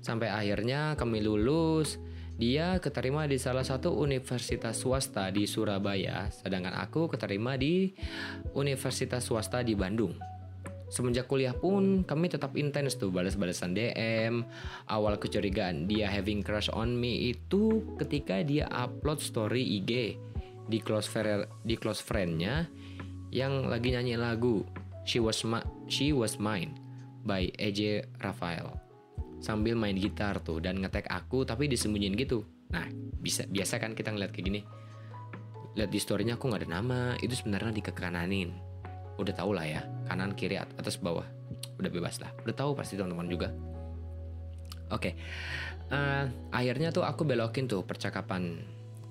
sampai 0.08 0.32
akhirnya 0.32 0.96
kami 0.96 1.20
lulus 1.20 2.00
dia 2.38 2.78
keterima 2.78 3.26
di 3.26 3.42
salah 3.42 3.66
satu 3.66 3.98
universitas 3.98 4.78
swasta 4.78 5.34
di 5.34 5.50
Surabaya, 5.50 6.30
sedangkan 6.30 6.78
aku 6.80 7.10
keterima 7.10 7.58
di 7.58 7.92
universitas 8.54 9.26
swasta 9.26 9.66
di 9.66 9.74
Bandung. 9.74 10.14
Semenjak 10.88 11.28
kuliah 11.28 11.52
pun 11.52 12.08
kami 12.08 12.32
tetap 12.32 12.56
intens 12.56 12.96
tuh 12.96 13.12
balas-balasan 13.12 13.76
DM. 13.76 14.48
Awal 14.88 15.20
kecurigaan 15.20 15.90
dia 15.90 16.08
having 16.08 16.40
crush 16.46 16.72
on 16.72 16.96
me 16.96 17.34
itu 17.36 17.84
ketika 18.00 18.40
dia 18.46 18.72
upload 18.72 19.20
story 19.20 19.84
IG 19.84 20.16
di 20.70 20.80
close 20.80 21.10
friend 21.10 21.44
di 21.68 21.76
close 21.76 22.00
friendnya 22.00 22.70
yang 23.34 23.68
lagi 23.68 23.92
nyanyi 23.92 24.16
lagu 24.16 24.64
She 25.04 25.20
Was 25.20 25.44
Ma 25.44 25.60
She 25.92 26.16
Was 26.16 26.40
Mine 26.40 26.72
by 27.28 27.52
EJ 27.60 28.08
Rafael 28.24 28.87
sambil 29.40 29.78
main 29.78 29.96
gitar 29.96 30.42
tuh 30.42 30.62
dan 30.62 30.82
ngetek 30.82 31.08
aku 31.10 31.46
tapi 31.46 31.70
disembunyiin 31.70 32.18
gitu. 32.18 32.46
Nah 32.74 32.86
bisa 33.22 33.46
biasa 33.48 33.78
kan 33.82 33.94
kita 33.94 34.14
ngeliat 34.14 34.32
kayak 34.34 34.46
gini. 34.46 34.62
Lihat 35.78 35.94
di 35.94 36.00
storynya 36.02 36.42
aku 36.42 36.50
nggak 36.50 36.66
ada 36.66 36.70
nama 36.70 37.00
itu 37.22 37.38
sebenarnya 37.38 37.70
dikekananin 37.70 38.68
udah 39.18 39.34
tau 39.34 39.52
lah 39.52 39.66
ya 39.66 39.82
kanan 40.06 40.38
kiri 40.38 40.62
atas 40.62 41.02
bawah 41.02 41.26
udah 41.82 41.90
bebas 41.90 42.22
lah 42.22 42.30
udah 42.46 42.56
tahu 42.56 42.72
pasti 42.78 42.96
teman-teman 42.96 43.28
juga 43.28 43.50
oke 44.94 45.02
okay. 45.02 45.14
uh, 45.90 45.98
eh, 45.98 46.26
akhirnya 46.54 46.94
tuh 46.94 47.04
aku 47.04 47.26
belokin 47.26 47.66
tuh 47.66 47.82
percakapan 47.84 48.62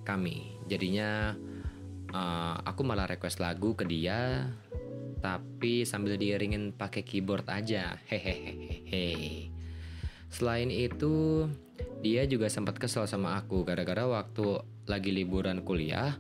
kami 0.07 0.55
jadinya 0.71 1.35
uh, 2.15 2.57
aku 2.63 2.87
malah 2.87 3.11
request 3.11 3.43
lagu 3.43 3.75
ke 3.75 3.83
dia 3.83 4.47
tapi 5.19 5.83
sambil 5.83 6.15
diiringin 6.15 6.71
pakai 6.71 7.03
keyboard 7.03 7.51
aja 7.51 7.99
hehehehe 8.07 9.51
selain 10.37 10.69
itu 10.69 11.49
dia 12.05 12.29
juga 12.29 12.53
sempat 12.53 12.77
kesel 12.77 13.09
sama 13.09 13.41
aku 13.41 13.65
gara-gara 13.65 14.05
waktu 14.05 14.61
lagi 14.85 15.09
liburan 15.09 15.65
kuliah 15.65 16.13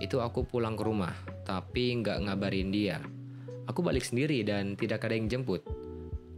itu 0.00 0.16
aku 0.24 0.48
pulang 0.48 0.72
ke 0.72 0.82
rumah 0.88 1.12
tapi 1.44 2.00
nggak 2.00 2.24
ngabarin 2.24 2.72
dia 2.72 2.98
Aku 3.68 3.84
balik 3.84 4.00
sendiri 4.00 4.40
dan 4.48 4.80
tidak 4.80 5.04
ada 5.04 5.12
yang 5.12 5.28
jemput. 5.28 5.60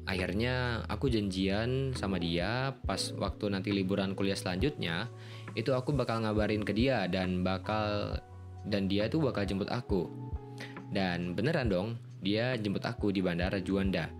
Akhirnya 0.02 0.82
aku 0.90 1.06
janjian 1.06 1.94
sama 1.94 2.18
dia 2.18 2.74
pas 2.82 2.98
waktu 3.14 3.54
nanti 3.54 3.70
liburan 3.70 4.18
kuliah 4.18 4.34
selanjutnya, 4.34 5.06
itu 5.54 5.70
aku 5.70 5.94
bakal 5.94 6.26
ngabarin 6.26 6.66
ke 6.66 6.74
dia 6.74 7.06
dan 7.06 7.46
bakal 7.46 8.18
dan 8.66 8.90
dia 8.90 9.06
tuh 9.06 9.22
bakal 9.30 9.46
jemput 9.46 9.70
aku. 9.70 10.10
Dan 10.90 11.38
beneran 11.38 11.70
dong, 11.70 11.88
dia 12.18 12.58
jemput 12.58 12.82
aku 12.82 13.14
di 13.14 13.22
Bandara 13.22 13.62
Juanda. 13.62 14.10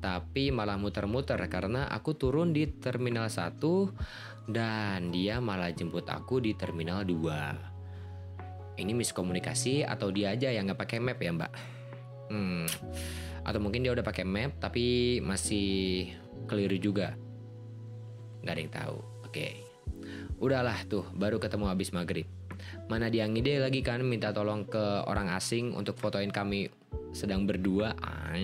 Tapi 0.00 0.48
malah 0.48 0.80
muter-muter 0.80 1.36
karena 1.52 1.84
aku 1.92 2.16
turun 2.16 2.56
di 2.56 2.64
Terminal 2.80 3.28
1 3.28 4.48
dan 4.48 5.12
dia 5.12 5.38
malah 5.44 5.68
jemput 5.76 6.08
aku 6.08 6.40
di 6.40 6.56
Terminal 6.56 7.04
2. 7.04 8.80
Ini 8.80 8.92
miskomunikasi 8.96 9.84
atau 9.84 10.08
dia 10.08 10.32
aja 10.32 10.48
yang 10.48 10.64
nggak 10.64 10.80
pakai 10.80 10.98
map 11.04 11.20
ya 11.20 11.36
mbak? 11.36 11.52
Hmm. 12.32 12.64
Atau 13.44 13.60
mungkin 13.60 13.84
dia 13.84 13.92
udah 13.92 14.04
pakai 14.04 14.24
map 14.24 14.56
tapi 14.56 15.20
masih 15.20 16.08
keliru 16.48 16.80
juga. 16.80 17.12
Gak 18.40 18.56
ada 18.56 18.60
yang 18.60 18.72
tahu. 18.72 18.98
Oke. 19.28 19.32
Okay. 19.36 19.52
Udahlah 20.40 20.80
tuh, 20.88 21.04
baru 21.12 21.36
ketemu 21.36 21.68
habis 21.68 21.92
maghrib. 21.92 22.24
Mana 22.88 23.12
dia 23.12 23.28
ngide 23.28 23.60
lagi 23.60 23.84
kan 23.84 24.00
minta 24.00 24.32
tolong 24.32 24.64
ke 24.64 25.04
orang 25.04 25.28
asing 25.36 25.76
untuk 25.76 26.00
fotoin 26.00 26.32
kami 26.32 26.72
sedang 27.10 27.46
berdua. 27.46 27.94
Ah, 27.98 28.34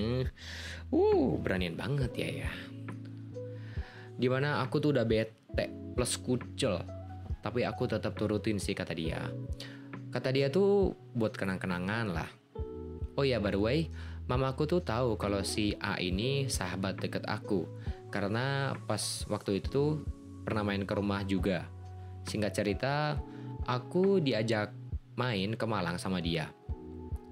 uh, 0.93 1.29
beranian 1.41 1.75
banget 1.75 2.13
ya 2.15 2.29
ya. 2.47 2.51
Di 4.17 4.27
mana 4.33 4.65
aku 4.65 4.81
tuh 4.81 4.97
udah 4.97 5.05
bete 5.05 5.95
plus 5.95 6.17
kucel. 6.21 6.81
Tapi 7.45 7.63
aku 7.63 7.87
tetap 7.87 8.19
turutin 8.19 8.59
sih 8.59 8.75
kata 8.75 8.93
dia. 8.97 9.31
Kata 10.11 10.33
dia 10.33 10.49
tuh 10.49 10.97
buat 11.15 11.37
kenang-kenangan 11.37 12.07
lah. 12.11 12.31
Oh 13.17 13.25
ya 13.25 13.39
by 13.39 13.53
the 13.53 13.61
way, 13.61 13.79
mamaku 14.27 14.67
tuh 14.67 14.83
tahu 14.83 15.15
kalau 15.21 15.45
si 15.45 15.77
A 15.79 16.01
ini 16.01 16.49
sahabat 16.49 16.99
deket 16.99 17.23
aku. 17.29 17.69
Karena 18.09 18.73
pas 18.89 19.29
waktu 19.29 19.61
itu 19.61 19.69
tuh 19.69 19.91
pernah 20.43 20.65
main 20.65 20.83
ke 20.89 20.93
rumah 20.97 21.21
juga. 21.23 21.69
Singkat 22.27 22.53
cerita, 22.57 22.95
aku 23.69 24.19
diajak 24.19 24.73
main 25.15 25.55
ke 25.55 25.65
Malang 25.69 26.01
sama 26.01 26.19
dia. 26.25 26.56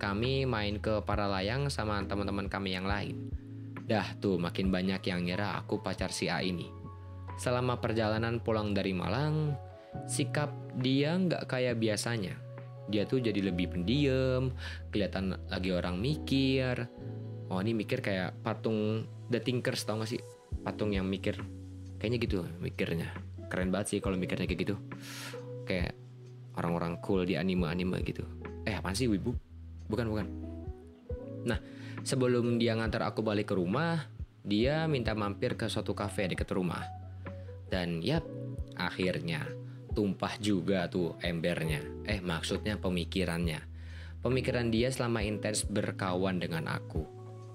Kami 0.04 0.44
main 0.44 0.76
ke 0.84 1.00
Paralayang 1.00 1.73
sama 1.73 1.96
teman-teman 2.04 2.52
kami 2.52 2.76
yang 2.76 2.84
lain. 2.84 3.32
Dah 3.88 4.04
tuh 4.20 4.37
makin 4.37 4.68
banyak 4.68 5.00
yang 5.08 5.25
ngira 5.25 5.56
aku 5.56 5.80
pacar 5.80 6.12
si 6.12 6.28
A 6.28 6.44
ini. 6.44 6.68
Selama 7.40 7.80
perjalanan 7.80 8.37
pulang 8.44 8.76
dari 8.76 8.92
Malang, 8.92 9.56
sikap 10.04 10.52
dia 10.76 11.16
nggak 11.16 11.49
kayak 11.49 11.80
biasanya. 11.80 12.37
Dia 12.92 13.08
tuh 13.08 13.25
jadi 13.25 13.40
lebih 13.49 13.73
pendiam, 13.73 14.52
kelihatan 14.92 15.40
lagi 15.49 15.73
orang 15.73 15.96
mikir. 15.96 16.84
Oh 17.49 17.64
ini 17.64 17.73
mikir 17.73 18.04
kayak 18.04 18.44
patung 18.44 19.08
The 19.32 19.40
Tinkers 19.40 19.88
tau 19.88 20.04
gak 20.04 20.12
sih? 20.12 20.20
Patung 20.61 20.92
yang 20.92 21.08
mikir. 21.08 21.40
Kayaknya 21.96 22.18
gitu 22.20 22.37
mikirnya 22.61 23.08
keren 23.54 23.70
banget 23.70 23.87
sih 23.94 23.99
kalau 24.02 24.18
mikirnya 24.18 24.50
kayak 24.50 24.61
gitu 24.66 24.76
kayak 25.62 25.94
orang-orang 26.58 26.99
cool 26.99 27.23
di 27.23 27.38
anime-anime 27.38 28.02
gitu 28.02 28.26
eh 28.66 28.75
apa 28.75 28.90
sih 28.90 29.06
wibu 29.06 29.30
bukan 29.88 30.07
bukan. 30.11 30.26
Nah 31.45 31.59
sebelum 32.05 32.57
dia 32.61 32.76
ngantar 32.76 33.05
aku 33.09 33.21
balik 33.25 33.53
ke 33.53 33.55
rumah 33.57 34.07
dia 34.45 34.85
minta 34.85 35.17
mampir 35.17 35.57
ke 35.57 35.69
suatu 35.73 35.97
kafe 35.97 36.29
dekat 36.29 36.53
rumah. 36.53 36.85
Dan 37.69 38.05
yap 38.05 38.29
akhirnya 38.76 39.49
tumpah 39.97 40.37
juga 40.43 40.87
tuh 40.91 41.17
embernya. 41.25 41.81
Eh 42.05 42.21
maksudnya 42.21 42.76
pemikirannya. 42.76 43.61
Pemikiran 44.21 44.73
dia 44.73 44.88
selama 44.88 45.21
intens 45.21 45.69
berkawan 45.69 46.41
dengan 46.41 46.69
aku 46.69 47.05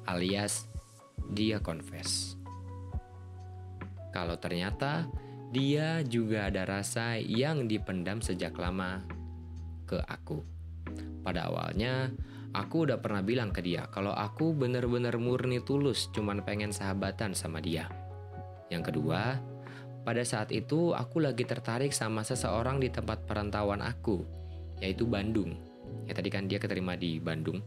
alias 0.10 0.66
dia 1.30 1.62
confess. 1.62 2.34
Kalau 4.10 4.42
ternyata 4.42 5.06
dia 5.54 6.02
juga 6.02 6.50
ada 6.50 6.66
rasa 6.66 7.18
yang 7.22 7.70
dipendam 7.70 8.22
sejak 8.22 8.58
lama 8.58 9.06
ke 9.86 10.02
aku. 10.02 10.42
Pada 11.22 11.52
awalnya, 11.52 12.10
aku 12.56 12.90
udah 12.90 12.98
pernah 12.98 13.22
bilang 13.22 13.54
ke 13.54 13.62
dia 13.62 13.86
kalau 13.94 14.16
aku 14.16 14.56
bener-bener 14.58 15.16
murni 15.22 15.62
tulus 15.62 16.10
cuman 16.16 16.42
pengen 16.42 16.74
sahabatan 16.74 17.38
sama 17.38 17.62
dia. 17.62 17.90
Yang 18.70 18.94
kedua, 18.94 19.38
pada 20.06 20.24
saat 20.26 20.50
itu 20.50 20.96
aku 20.96 21.22
lagi 21.22 21.44
tertarik 21.46 21.94
sama 21.94 22.26
seseorang 22.26 22.80
di 22.82 22.90
tempat 22.90 23.28
perantauan 23.30 23.84
aku, 23.84 24.26
yaitu 24.82 25.06
Bandung. 25.06 25.58
Ya 26.06 26.14
tadi 26.18 26.30
kan 26.34 26.50
dia 26.50 26.58
keterima 26.58 26.98
di 26.98 27.22
Bandung. 27.22 27.62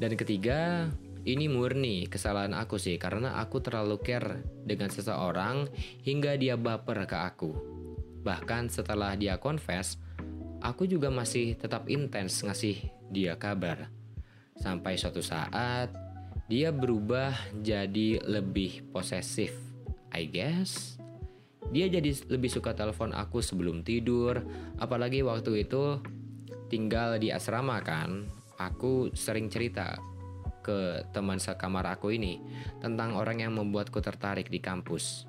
Dan 0.00 0.16
ketiga, 0.16 0.88
ini 1.28 1.52
murni 1.52 2.08
kesalahan 2.08 2.56
aku 2.56 2.80
sih 2.80 2.96
karena 2.96 3.36
aku 3.36 3.60
terlalu 3.60 4.00
care 4.00 4.40
dengan 4.64 4.88
seseorang 4.88 5.68
hingga 6.00 6.40
dia 6.40 6.56
baper 6.56 7.04
ke 7.04 7.16
aku. 7.20 7.52
Bahkan 8.24 8.72
setelah 8.72 9.12
dia 9.16 9.36
confess, 9.36 10.00
aku 10.60 10.84
juga 10.84 11.08
masih 11.08 11.56
tetap 11.56 11.88
intens 11.88 12.44
ngasih 12.44 12.80
dia 13.08 13.34
kabar. 13.36 13.88
Sampai 14.60 15.00
suatu 15.00 15.24
saat 15.24 15.90
dia 16.46 16.68
berubah 16.70 17.32
jadi 17.64 18.20
lebih 18.20 18.92
posesif, 18.92 19.56
I 20.12 20.28
guess. 20.28 21.00
Dia 21.70 21.86
jadi 21.86 22.10
lebih 22.28 22.50
suka 22.50 22.74
telepon 22.74 23.14
aku 23.14 23.40
sebelum 23.40 23.86
tidur, 23.86 24.42
apalagi 24.82 25.22
waktu 25.22 25.64
itu 25.64 26.02
tinggal 26.68 27.16
di 27.16 27.30
asrama 27.30 27.78
kan. 27.80 28.26
Aku 28.60 29.08
sering 29.16 29.48
cerita 29.48 29.96
ke 30.60 31.08
teman 31.16 31.40
sekamar 31.40 31.88
aku 31.88 32.12
ini 32.12 32.36
tentang 32.84 33.16
orang 33.16 33.40
yang 33.40 33.56
membuatku 33.56 34.02
tertarik 34.04 34.52
di 34.52 34.60
kampus. 34.60 35.24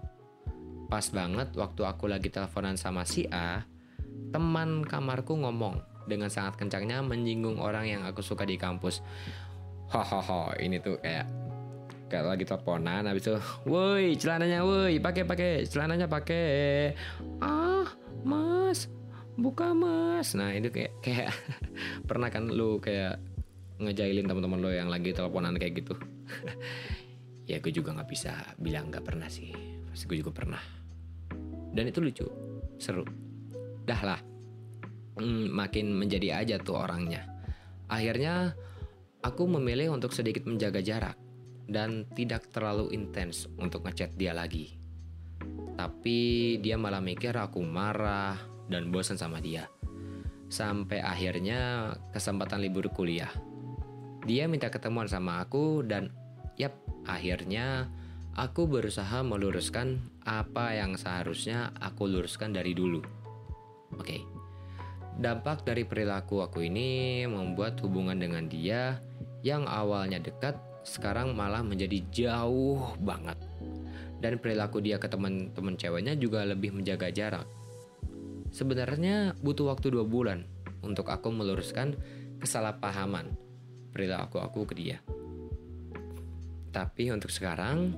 Pas 0.92 1.08
banget 1.08 1.56
waktu 1.56 1.82
aku 1.88 2.12
lagi 2.12 2.28
teleponan 2.28 2.76
sama 2.76 3.08
si 3.08 3.24
A, 3.32 3.64
teman 4.30 4.86
kamarku 4.86 5.34
ngomong 5.34 5.82
dengan 6.06 6.30
sangat 6.30 6.62
kencangnya 6.62 7.02
menyinggung 7.02 7.58
orang 7.58 7.90
yang 7.90 8.02
aku 8.06 8.22
suka 8.22 8.46
di 8.46 8.62
kampus. 8.62 9.02
Hohoho, 9.92 10.56
ini 10.62 10.78
tuh 10.80 11.02
kayak 11.02 11.28
kayak 12.08 12.26
lagi 12.38 12.44
teleponan 12.46 13.10
habis 13.10 13.28
itu, 13.28 13.36
"Woi, 13.66 14.16
celananya 14.16 14.64
woi, 14.64 15.02
pakai 15.02 15.24
pakai, 15.26 15.66
celananya 15.68 16.08
pakai." 16.08 16.94
Ah, 17.44 17.88
Mas, 18.24 18.88
buka 19.36 19.72
Mas. 19.76 20.36
Nah, 20.38 20.56
itu 20.56 20.72
kayak 20.72 20.92
kayak 21.04 21.32
pernah 22.10 22.32
kan 22.32 22.48
lu 22.48 22.80
kayak 22.80 23.20
ngejailin 23.82 24.30
teman-teman 24.30 24.62
lo 24.62 24.70
yang 24.70 24.88
lagi 24.94 25.10
teleponan 25.10 25.58
kayak 25.58 25.82
gitu 25.82 25.98
ya 27.50 27.58
gue 27.58 27.74
juga 27.74 27.98
nggak 27.98 28.10
bisa 28.10 28.32
bilang 28.62 28.94
nggak 28.94 29.02
pernah 29.02 29.26
sih 29.26 29.50
pasti 29.90 30.06
gue 30.06 30.22
juga 30.22 30.32
pernah 30.32 30.62
dan 31.74 31.90
itu 31.90 31.98
lucu 31.98 32.28
seru 32.78 33.04
dah 33.92 34.02
lah 34.16 34.22
hmm, 35.20 35.52
makin 35.52 35.92
menjadi 35.92 36.42
aja 36.44 36.56
tuh 36.62 36.80
orangnya. 36.80 37.28
Akhirnya 37.92 38.56
aku 39.22 39.46
memilih 39.46 39.92
untuk 39.92 40.16
sedikit 40.16 40.48
menjaga 40.48 40.80
jarak 40.80 41.18
dan 41.68 42.08
tidak 42.16 42.48
terlalu 42.52 42.92
intens 42.96 43.48
untuk 43.60 43.84
ngechat 43.84 44.16
dia 44.16 44.32
lagi. 44.32 44.80
Tapi 45.76 46.58
dia 46.62 46.78
malah 46.78 47.02
mikir 47.02 47.34
aku 47.36 47.64
marah 47.64 48.38
dan 48.70 48.94
bosan 48.94 49.18
sama 49.18 49.42
dia. 49.42 49.68
Sampai 50.52 51.00
akhirnya 51.00 51.96
kesempatan 52.12 52.60
libur 52.60 52.92
kuliah. 52.92 53.32
Dia 54.28 54.46
minta 54.46 54.70
ketemuan 54.70 55.10
sama 55.10 55.42
aku 55.42 55.82
dan 55.82 56.14
yap, 56.60 56.78
akhirnya 57.10 57.90
aku 58.38 58.70
berusaha 58.70 59.26
meluruskan 59.26 59.98
apa 60.22 60.78
yang 60.78 61.00
seharusnya 61.00 61.74
aku 61.82 62.06
luruskan 62.06 62.54
dari 62.54 62.78
dulu. 62.78 63.21
Oke. 63.98 64.24
Dampak 65.22 65.68
dari 65.68 65.84
perilaku 65.84 66.40
aku 66.40 66.64
ini 66.66 67.24
membuat 67.28 67.78
hubungan 67.84 68.16
dengan 68.16 68.48
dia 68.48 69.04
yang 69.44 69.68
awalnya 69.68 70.22
dekat 70.22 70.56
sekarang 70.82 71.38
malah 71.38 71.62
menjadi 71.62 72.02
jauh 72.10 72.96
banget. 73.02 73.38
Dan 74.22 74.38
perilaku 74.38 74.82
dia 74.82 75.02
ke 75.02 75.10
teman-teman 75.10 75.76
ceweknya 75.78 76.14
juga 76.16 76.46
lebih 76.46 76.74
menjaga 76.74 77.10
jarak. 77.10 77.46
Sebenarnya 78.52 79.34
butuh 79.40 79.72
waktu 79.74 79.94
dua 79.94 80.06
bulan 80.06 80.46
untuk 80.84 81.10
aku 81.10 81.32
meluruskan 81.34 81.98
kesalahpahaman 82.42 83.34
perilaku 83.92 84.40
aku 84.40 84.66
ke 84.66 84.74
dia. 84.74 84.98
Tapi 86.72 87.12
untuk 87.12 87.30
sekarang, 87.30 87.92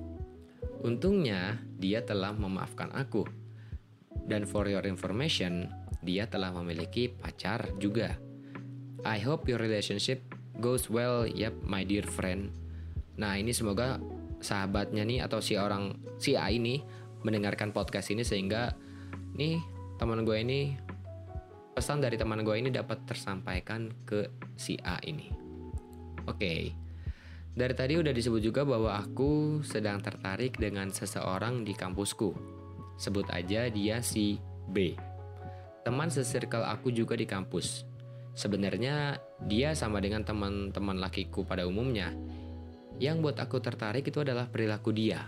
untungnya 0.82 1.62
dia 1.78 2.02
telah 2.02 2.34
memaafkan 2.34 2.90
aku. 2.90 3.24
Dan 4.26 4.50
for 4.50 4.66
your 4.66 4.84
information, 4.90 5.70
dia 6.04 6.28
telah 6.28 6.52
memiliki 6.52 7.10
pacar 7.10 7.72
juga. 7.80 8.20
I 9.04 9.20
hope 9.20 9.48
your 9.52 9.60
relationship 9.60 10.24
goes 10.60 10.88
well, 10.88 11.28
yep, 11.28 11.52
my 11.64 11.84
dear 11.84 12.06
friend. 12.08 12.56
Nah, 13.20 13.36
ini 13.36 13.52
semoga 13.52 14.00
sahabatnya 14.44 15.08
nih 15.08 15.24
atau 15.24 15.40
si 15.40 15.56
orang 15.56 15.96
si 16.20 16.36
A 16.36 16.52
ini 16.52 16.84
mendengarkan 17.24 17.72
podcast 17.72 18.12
ini 18.12 18.28
sehingga 18.28 18.76
nih 19.40 19.64
teman 19.98 20.28
gue 20.28 20.38
ini 20.40 20.76
pesan 21.74 22.04
dari 22.04 22.20
teman 22.20 22.44
gue 22.46 22.56
ini 22.60 22.70
dapat 22.70 23.08
tersampaikan 23.08 23.90
ke 24.04 24.30
si 24.60 24.78
A 24.84 25.00
ini. 25.08 25.32
Oke, 26.24 26.40
okay. 26.40 26.62
dari 27.52 27.74
tadi 27.76 28.00
udah 28.00 28.14
disebut 28.16 28.40
juga 28.40 28.64
bahwa 28.64 28.96
aku 28.96 29.60
sedang 29.66 30.00
tertarik 30.00 30.56
dengan 30.56 30.88
seseorang 30.92 31.68
di 31.68 31.76
kampusku. 31.76 32.32
Sebut 32.96 33.28
aja 33.34 33.68
dia 33.68 34.00
si 34.00 34.40
B. 34.70 34.96
Teman 35.84 36.08
sesirkel 36.10 36.64
aku 36.64 36.90
juga 36.90 37.14
di 37.20 37.28
kampus. 37.28 37.84
Sebenarnya 38.34 39.22
dia 39.46 39.78
sama 39.78 40.02
dengan 40.02 40.26
teman-teman 40.26 40.98
lakiku 40.98 41.46
pada 41.46 41.68
umumnya. 41.70 42.16
Yang 42.98 43.18
buat 43.20 43.38
aku 43.44 43.62
tertarik 43.62 44.08
itu 44.08 44.24
adalah 44.24 44.50
perilaku 44.50 44.96
dia 44.96 45.28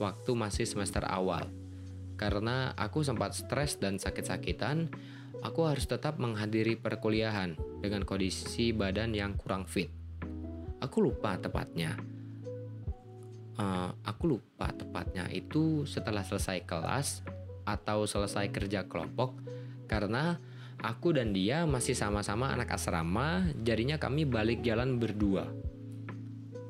waktu 0.00 0.32
masih 0.32 0.64
semester 0.64 1.04
awal. 1.04 1.50
Karena 2.16 2.72
aku 2.76 3.04
sempat 3.04 3.36
stres 3.36 3.76
dan 3.80 3.96
sakit-sakitan, 3.96 4.88
aku 5.44 5.68
harus 5.68 5.88
tetap 5.88 6.16
menghadiri 6.20 6.76
perkuliahan 6.76 7.56
dengan 7.80 8.04
kondisi 8.04 8.72
badan 8.76 9.12
yang 9.16 9.36
kurang 9.36 9.64
fit 9.64 10.00
aku 10.80 11.04
lupa 11.04 11.36
tepatnya 11.36 11.94
uh, 13.60 13.92
aku 14.02 14.36
lupa 14.36 14.72
tepatnya 14.72 15.28
itu 15.28 15.84
setelah 15.84 16.24
selesai 16.24 16.64
kelas 16.64 17.22
atau 17.68 18.08
selesai 18.08 18.48
kerja 18.48 18.88
kelompok 18.88 19.36
karena 19.90 20.38
aku 20.78 21.10
dan 21.10 21.34
dia 21.34 21.66
masih 21.66 21.98
sama-sama 21.98 22.54
anak 22.54 22.78
asrama, 22.78 23.50
jadinya 23.58 23.98
kami 23.98 24.22
balik 24.22 24.62
jalan 24.62 25.02
berdua. 25.02 25.50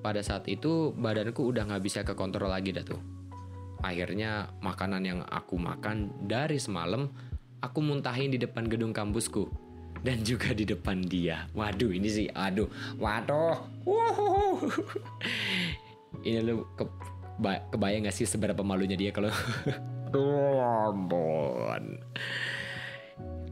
Pada 0.00 0.24
saat 0.24 0.48
itu 0.48 0.96
badanku 0.96 1.44
udah 1.44 1.68
nggak 1.68 1.84
bisa 1.84 2.00
ke 2.00 2.16
kontrol 2.16 2.48
lagi 2.48 2.72
dah 2.72 2.80
tuh. 2.80 2.96
Akhirnya 3.84 4.48
makanan 4.64 5.04
yang 5.04 5.20
aku 5.28 5.60
makan 5.60 6.16
dari 6.24 6.56
semalam 6.56 7.12
aku 7.60 7.84
muntahin 7.84 8.32
di 8.32 8.40
depan 8.40 8.64
gedung 8.64 8.96
kampusku 8.96 9.52
dan 10.00 10.24
juga 10.24 10.56
di 10.56 10.64
depan 10.64 11.04
dia. 11.04 11.44
Waduh, 11.52 11.92
ini 11.92 12.08
sih 12.08 12.26
aduh. 12.32 12.68
Waduh. 12.96 13.60
Ini 16.24 16.40
lu 16.40 16.64
ke, 16.76 16.84
kebayang 17.72 18.08
gak 18.08 18.16
sih 18.16 18.24
seberapa 18.24 18.64
malunya 18.64 18.96
dia 18.96 19.12
kalau 19.12 19.28
ampun. 20.88 22.00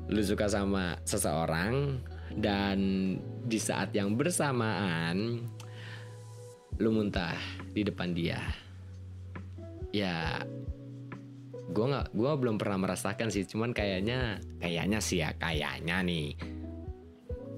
Lu 0.09 0.25
suka 0.25 0.49
sama 0.49 0.97
seseorang 1.05 2.01
dan 2.33 2.79
di 3.45 3.61
saat 3.61 3.93
yang 3.93 4.17
bersamaan 4.17 5.45
lu 6.81 6.91
muntah 6.95 7.37
di 7.77 7.85
depan 7.85 8.17
dia. 8.17 8.41
Ya, 9.93 10.41
gue 11.69 11.85
nggak 11.85 12.17
gue 12.17 12.33
belum 12.41 12.57
pernah 12.57 12.89
merasakan 12.89 13.29
sih 13.29 13.45
cuman 13.45 13.77
kayaknya 13.77 14.41
kayaknya 14.61 14.99
sih 15.01 15.21
ya 15.21 15.37
kayaknya 15.37 16.01
nih. 16.01 16.29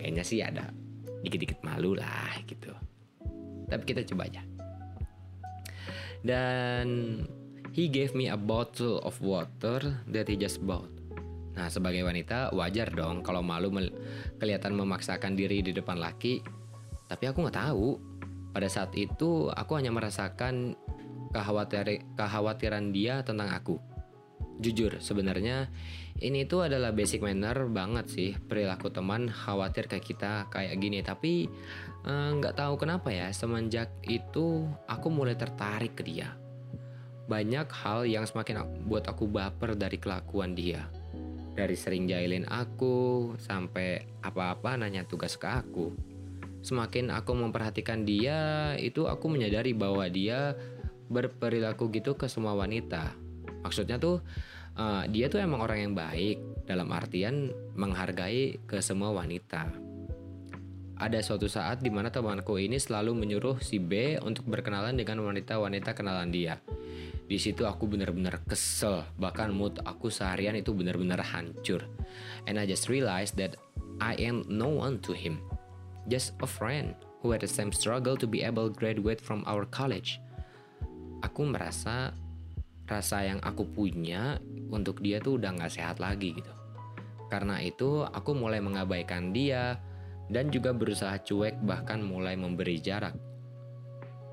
Kayaknya 0.00 0.24
sih 0.26 0.38
ada 0.42 0.74
dikit-dikit 1.22 1.62
malu 1.62 1.94
lah 1.94 2.34
gitu. 2.50 2.72
Tapi 3.70 3.82
kita 3.86 4.02
coba 4.10 4.26
aja. 4.26 4.42
Dan 6.26 6.88
he 7.70 7.86
gave 7.86 8.12
me 8.18 8.26
a 8.26 8.36
bottle 8.36 8.98
of 9.06 9.14
water 9.22 10.02
that 10.10 10.26
he 10.26 10.34
just 10.34 10.58
bought 10.64 10.99
nah 11.50 11.66
sebagai 11.66 12.06
wanita 12.06 12.54
wajar 12.54 12.94
dong 12.94 13.26
kalau 13.26 13.42
malu 13.42 13.74
kelihatan 14.38 14.74
memaksakan 14.78 15.34
diri 15.34 15.60
di 15.60 15.74
depan 15.74 15.98
laki. 15.98 16.40
Tapi 17.10 17.24
aku 17.26 17.42
nggak 17.42 17.58
tahu. 17.58 17.88
Pada 18.50 18.66
saat 18.66 18.90
itu 18.98 19.46
aku 19.46 19.78
hanya 19.78 19.94
merasakan 19.94 20.74
kekhawatiran 21.30 22.18
kekhawatiran 22.18 22.90
dia 22.90 23.22
tentang 23.22 23.50
aku. 23.54 23.78
Jujur 24.60 24.98
sebenarnya 24.98 25.70
ini 26.20 26.44
tuh 26.44 26.66
adalah 26.68 26.90
basic 26.92 27.22
manner 27.22 27.70
banget 27.70 28.10
sih 28.10 28.30
perilaku 28.36 28.92
teman 28.92 29.30
khawatir 29.30 29.86
kayak 29.86 30.02
kita 30.02 30.32
kayak 30.50 30.74
gini. 30.82 30.98
Tapi 31.00 31.46
eh, 32.04 32.30
nggak 32.34 32.54
uh, 32.54 32.58
tahu 32.58 32.74
kenapa 32.82 33.14
ya 33.14 33.30
semenjak 33.30 33.90
itu 34.10 34.66
aku 34.90 35.06
mulai 35.08 35.38
tertarik 35.38 35.94
ke 35.94 36.02
dia. 36.02 36.34
Banyak 37.30 37.70
hal 37.70 38.10
yang 38.10 38.26
semakin 38.26 38.66
buat 38.90 39.06
aku 39.06 39.30
baper 39.30 39.78
dari 39.78 40.02
kelakuan 40.02 40.58
dia 40.58 40.90
dari 41.61 41.77
sering 41.77 42.09
jahilin 42.09 42.49
aku 42.49 43.37
sampai 43.37 44.01
apa-apa 44.25 44.81
nanya 44.81 45.05
tugas 45.05 45.37
ke 45.37 45.44
aku 45.44 45.92
semakin 46.64 47.12
aku 47.12 47.37
memperhatikan 47.37 48.09
dia 48.09 48.73
itu 48.81 49.05
aku 49.05 49.29
menyadari 49.29 49.77
bahwa 49.77 50.09
dia 50.09 50.57
berperilaku 51.12 51.92
gitu 51.92 52.16
ke 52.16 52.33
semua 52.33 52.57
wanita 52.57 53.12
maksudnya 53.61 54.01
tuh 54.01 54.25
uh, 54.81 55.05
dia 55.09 55.29
tuh 55.29 55.44
emang 55.44 55.61
orang 55.61 55.79
yang 55.85 55.94
baik 55.96 56.40
dalam 56.64 56.88
artian 56.94 57.51
menghargai 57.75 58.62
ke 58.62 58.79
semua 58.79 59.11
wanita. 59.11 59.66
Ada 61.01 61.25
suatu 61.25 61.49
saat 61.49 61.81
di 61.81 61.88
mana 61.88 62.12
temanku 62.12 62.61
ini 62.61 62.77
selalu 62.77 63.16
menyuruh 63.16 63.57
si 63.64 63.81
B 63.81 64.20
untuk 64.20 64.44
berkenalan 64.44 65.01
dengan 65.01 65.25
wanita-wanita 65.25 65.96
kenalan 65.96 66.29
dia. 66.29 66.61
Di 67.30 67.38
situ 67.38 67.62
aku 67.62 67.86
benar-benar 67.86 68.42
kesel, 68.42 69.06
bahkan 69.14 69.54
mood 69.54 69.78
aku 69.86 70.10
seharian 70.10 70.58
itu 70.58 70.74
benar-benar 70.74 71.22
hancur. 71.22 71.86
And 72.50 72.58
I 72.58 72.66
just 72.66 72.90
realized 72.90 73.38
that 73.38 73.54
I 74.02 74.18
am 74.18 74.42
no 74.50 74.66
one 74.66 74.98
to 75.06 75.14
him. 75.14 75.38
Just 76.10 76.34
a 76.42 76.48
friend 76.50 76.98
who 77.22 77.30
had 77.30 77.46
the 77.46 77.46
same 77.46 77.70
struggle 77.70 78.18
to 78.18 78.26
be 78.26 78.42
able 78.42 78.66
graduate 78.66 79.22
from 79.22 79.46
our 79.46 79.62
college. 79.62 80.18
Aku 81.22 81.46
merasa 81.46 82.10
rasa 82.90 83.22
yang 83.22 83.38
aku 83.46 83.62
punya 83.62 84.42
untuk 84.74 84.98
dia 84.98 85.22
tuh 85.22 85.38
udah 85.38 85.54
gak 85.54 85.70
sehat 85.70 86.02
lagi 86.02 86.34
gitu. 86.34 86.50
Karena 87.30 87.62
itu 87.62 88.02
aku 88.10 88.34
mulai 88.34 88.58
mengabaikan 88.58 89.30
dia 89.30 89.78
dan 90.26 90.50
juga 90.50 90.74
berusaha 90.74 91.14
cuek 91.22 91.62
bahkan 91.62 92.02
mulai 92.02 92.34
memberi 92.34 92.82
jarak. 92.82 93.14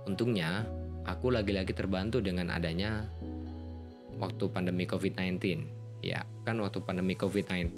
Untungnya 0.10 0.66
aku 1.08 1.32
lagi-lagi 1.32 1.72
terbantu 1.72 2.20
dengan 2.20 2.52
adanya 2.52 3.08
waktu 4.20 4.52
pandemi 4.52 4.84
COVID-19. 4.84 5.40
Ya, 6.06 6.28
kan 6.46 6.62
waktu 6.62 6.84
pandemi 6.86 7.18
COVID-19 7.18 7.74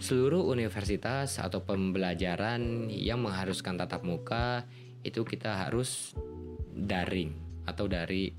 seluruh 0.00 0.48
universitas 0.48 1.36
atau 1.36 1.60
pembelajaran 1.60 2.88
yang 2.88 3.20
mengharuskan 3.20 3.76
tatap 3.76 4.00
muka 4.00 4.64
itu 5.04 5.20
kita 5.28 5.68
harus 5.68 6.16
daring 6.72 7.36
atau 7.68 7.84
dari 7.84 8.32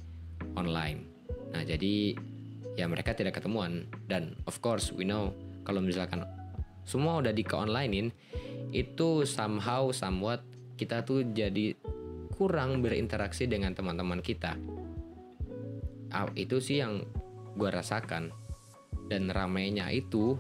online. 0.58 1.06
Nah, 1.54 1.62
jadi 1.62 2.18
ya 2.76 2.90
mereka 2.90 3.14
tidak 3.14 3.40
ketemuan 3.40 3.88
dan 4.10 4.36
of 4.50 4.60
course 4.60 4.92
we 4.92 5.08
know 5.08 5.32
kalau 5.64 5.80
misalkan 5.80 6.26
semua 6.84 7.24
udah 7.24 7.32
di 7.32 7.42
ke 7.42 7.56
onlinein 7.56 8.12
itu 8.76 9.24
somehow 9.24 9.90
somewhat 9.96 10.44
kita 10.76 11.08
tuh 11.08 11.24
jadi 11.32 11.72
kurang 12.36 12.84
berinteraksi 12.84 13.48
dengan 13.48 13.72
teman-teman 13.74 14.20
kita. 14.20 14.60
Itu 16.36 16.64
sih 16.64 16.80
yang 16.80 17.04
gue 17.56 17.70
rasakan 17.72 18.32
dan 19.08 19.32
ramainya 19.32 19.92
itu 19.92 20.36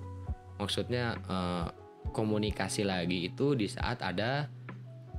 maksudnya 0.56 1.20
uh, 1.28 1.68
komunikasi 2.16 2.88
lagi 2.88 3.28
itu 3.28 3.56
di 3.60 3.68
saat 3.68 4.00
ada 4.00 4.48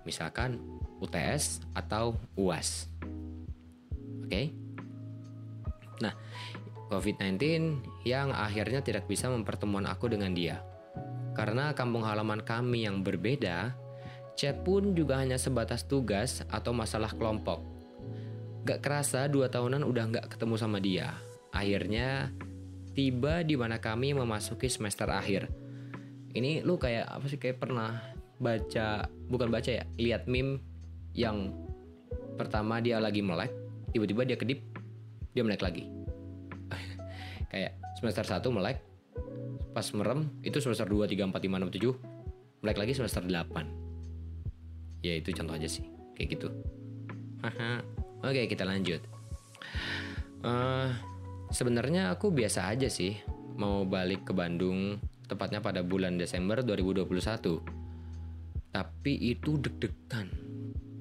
misalkan 0.09 0.57
UTS 1.01 1.65
atau 1.77 2.17
UAS. 2.41 2.89
Oke? 4.25 4.31
Okay? 4.33 4.47
Nah, 6.01 6.13
COVID-19 6.89 7.37
yang 8.09 8.33
akhirnya 8.33 8.81
tidak 8.81 9.05
bisa 9.11 9.29
mempertemuan 9.29 9.85
aku 9.89 10.09
dengan 10.09 10.33
dia. 10.33 10.63
Karena 11.37 11.77
kampung 11.77 12.07
halaman 12.07 12.41
kami 12.41 12.89
yang 12.89 13.05
berbeda, 13.05 13.77
chat 14.37 14.61
pun 14.63 14.93
juga 14.93 15.19
hanya 15.19 15.41
sebatas 15.41 15.89
tugas 15.89 16.45
atau 16.53 16.77
masalah 16.77 17.11
kelompok. 17.17 17.65
Gak 18.69 18.85
kerasa 18.85 19.27
dua 19.27 19.49
tahunan 19.49 19.83
udah 19.83 20.05
gak 20.13 20.37
ketemu 20.37 20.55
sama 20.61 20.79
dia. 20.79 21.17
Akhirnya 21.51 22.31
tiba 22.93 23.41
di 23.41 23.57
mana 23.57 23.81
kami 23.81 24.13
memasuki 24.13 24.69
semester 24.69 25.09
akhir. 25.09 25.49
Ini 26.37 26.61
lu 26.63 26.77
kayak 26.77 27.09
apa 27.09 27.25
sih 27.33 27.41
kayak 27.41 27.65
pernah 27.65 27.97
baca 28.37 29.09
bukan 29.33 29.49
baca 29.49 29.71
ya 29.73 29.85
lihat 29.97 30.29
meme 30.29 30.61
yang 31.17 31.57
pertama 32.37 32.85
dia 32.85 33.01
lagi 33.01 33.25
melek 33.25 33.49
tiba-tiba 33.97 34.29
dia 34.29 34.37
kedip 34.37 34.61
dia 35.33 35.41
melek 35.41 35.65
lagi 35.65 35.89
kayak 37.53 37.81
semester 37.97 38.29
1 38.29 38.45
melek 38.53 38.85
pas 39.73 39.89
merem 39.97 40.29
itu 40.45 40.61
semester 40.61 40.85
2, 40.85 41.09
3, 41.09 41.33
4, 41.33 41.33
5, 41.33 41.73
6, 41.73 41.81
7 41.81 42.61
melek 42.61 42.77
lagi 42.77 42.93
semester 42.93 43.25
8 43.25 43.86
ya 45.07 45.15
itu 45.23 45.31
contoh 45.31 45.55
aja 45.55 45.69
sih. 45.71 45.87
Kayak 46.19 46.29
gitu. 46.39 46.49
Oke 48.27 48.51
kita 48.51 48.67
lanjut. 48.67 49.03
Uh, 50.43 50.91
sebenarnya 51.55 52.15
aku 52.15 52.35
biasa 52.35 52.71
aja 52.75 52.91
sih 52.91 53.15
mau 53.57 53.87
balik 53.87 54.29
ke 54.29 54.33
Bandung 54.35 55.01
tepatnya 55.27 55.59
pada 55.63 55.83
bulan 55.83 56.19
Desember 56.19 56.63
2021 56.63 57.07
tapi 58.75 59.15
itu 59.33 59.57
deg-degan. 59.57 60.29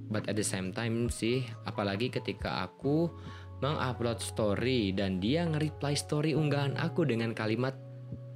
But 0.07 0.29
at 0.31 0.37
the 0.37 0.45
same 0.45 0.71
time 0.71 1.11
sih 1.11 1.43
apalagi 1.67 2.13
ketika 2.13 2.63
aku 2.63 3.11
mengupload 3.59 4.21
story 4.21 4.93
dan 4.93 5.19
dia 5.19 5.43
nge-reply 5.43 5.97
story 5.97 6.31
unggahan 6.37 6.77
aku 6.79 7.03
dengan 7.03 7.35
kalimat 7.35 7.75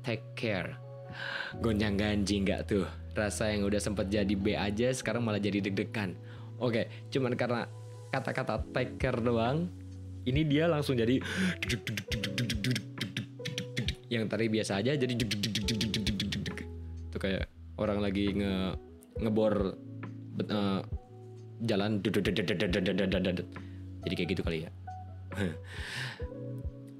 take 0.04 0.26
care. 0.36 0.89
Gonjang 1.58 1.98
ganjing 1.98 2.46
gak 2.46 2.70
tuh? 2.70 2.86
Rasa 3.18 3.50
yang 3.52 3.66
udah 3.66 3.82
sempet 3.82 4.08
jadi 4.08 4.34
B 4.38 4.54
aja 4.54 4.94
sekarang 4.94 5.26
malah 5.26 5.42
jadi 5.42 5.66
deg-degan. 5.66 6.14
Oke, 6.60 6.92
cuman 7.10 7.34
karena 7.34 7.66
kata-kata 8.14 8.62
take 8.76 9.02
care 9.02 9.18
doang, 9.18 9.72
ini 10.28 10.44
dia 10.46 10.70
langsung 10.70 10.98
jadi 10.98 11.22
yang 14.10 14.26
tadi 14.26 14.50
biasa 14.50 14.82
aja 14.82 14.98
jadi 14.98 15.14
itu 15.14 15.30
kayak 17.18 17.46
orang 17.78 18.02
lagi 18.02 18.34
nge 18.34 18.74
ngebor 19.22 19.78
uh, 20.50 20.82
jalan 21.62 22.02
jadi 22.02 22.34
kayak 24.18 24.30
gitu 24.34 24.42
kali 24.42 24.66
ya 24.66 24.74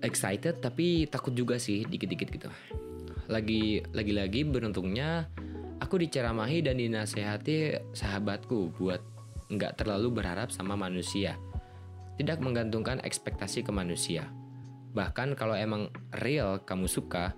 excited 0.08 0.62
tapi 0.64 1.10
takut 1.10 1.34
juga 1.36 1.60
sih 1.60 1.84
dikit-dikit 1.84 2.32
gitu. 2.32 2.48
Lagi 3.30 3.86
lagi-lagi 3.94 4.42
beruntungnya 4.42 5.30
aku 5.78 6.02
diceramahi 6.02 6.66
dan 6.66 6.82
dinasehati 6.82 7.94
sahabatku 7.94 8.74
buat 8.76 9.02
nggak 9.54 9.82
terlalu 9.82 10.22
berharap 10.22 10.50
sama 10.50 10.74
manusia. 10.74 11.38
Tidak 12.18 12.42
menggantungkan 12.42 13.00
ekspektasi 13.06 13.64
ke 13.64 13.72
manusia. 13.72 14.28
Bahkan 14.92 15.38
kalau 15.38 15.56
emang 15.56 15.94
real 16.20 16.60
kamu 16.66 16.90
suka, 16.90 17.32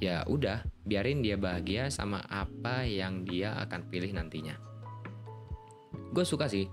ya 0.00 0.24
udah, 0.24 0.64
biarin 0.86 1.20
dia 1.20 1.36
bahagia 1.36 1.92
sama 1.92 2.24
apa 2.30 2.88
yang 2.88 3.26
dia 3.28 3.52
akan 3.58 3.90
pilih 3.92 4.16
nantinya. 4.16 4.56
Gue 6.14 6.24
suka 6.24 6.46
sih 6.48 6.64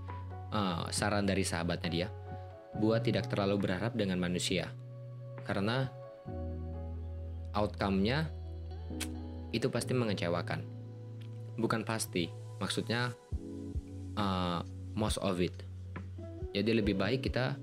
uh, 0.54 0.86
saran 0.88 1.26
dari 1.26 1.42
sahabatnya 1.42 1.90
dia 1.90 2.08
buat 2.78 3.04
tidak 3.04 3.28
terlalu 3.28 3.68
berharap 3.68 3.92
dengan 3.92 4.16
manusia. 4.16 4.72
Karena 5.44 5.90
outcome-nya 7.52 8.32
itu 9.52 9.68
pasti 9.68 9.92
mengecewakan. 9.92 10.64
Bukan 11.60 11.84
pasti, 11.84 12.32
maksudnya 12.58 13.12
uh, 14.16 14.60
most 14.96 15.20
of 15.20 15.38
it. 15.40 15.54
Jadi 16.52 16.70
lebih 16.80 16.96
baik 16.96 17.24
kita 17.28 17.56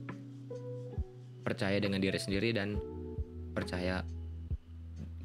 percaya 1.46 1.78
dengan 1.82 2.02
diri 2.02 2.18
sendiri 2.18 2.54
dan 2.54 2.78
percaya 3.54 4.06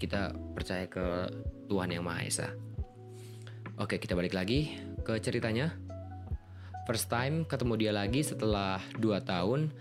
kita 0.00 0.32
percaya 0.56 0.88
ke 0.88 1.04
Tuhan 1.68 1.92
yang 1.92 2.04
Maha 2.04 2.24
Esa. 2.24 2.48
Oke, 3.80 3.98
kita 3.98 4.14
balik 4.14 4.36
lagi 4.36 4.76
ke 5.02 5.18
ceritanya. 5.18 5.74
First 6.84 7.08
time 7.08 7.48
ketemu 7.48 7.74
dia 7.80 7.92
lagi 7.96 8.20
setelah 8.20 8.76
2 9.00 9.24
tahun, 9.24 9.72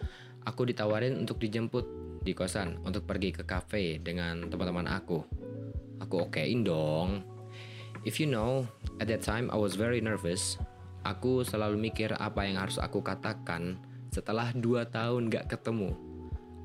aku 0.48 0.62
ditawarin 0.72 1.20
untuk 1.20 1.40
dijemput 1.40 1.84
di 2.24 2.32
kosan 2.32 2.80
untuk 2.88 3.04
pergi 3.04 3.36
ke 3.36 3.44
cafe 3.44 4.00
dengan 4.00 4.48
teman-teman 4.48 4.88
aku. 4.88 5.20
Aku 6.04 6.28
okein 6.28 6.68
dong. 6.68 7.24
If 8.04 8.20
you 8.20 8.28
know, 8.28 8.68
at 9.00 9.08
that 9.08 9.24
time 9.24 9.48
I 9.48 9.58
was 9.58 9.80
very 9.80 10.04
nervous. 10.04 10.60
Aku 11.08 11.48
selalu 11.48 11.80
mikir 11.80 12.12
apa 12.16 12.44
yang 12.48 12.60
harus 12.60 12.80
aku 12.80 13.04
katakan 13.04 13.80
setelah 14.12 14.52
2 14.56 14.88
tahun 14.92 15.32
gak 15.32 15.52
ketemu. 15.52 15.96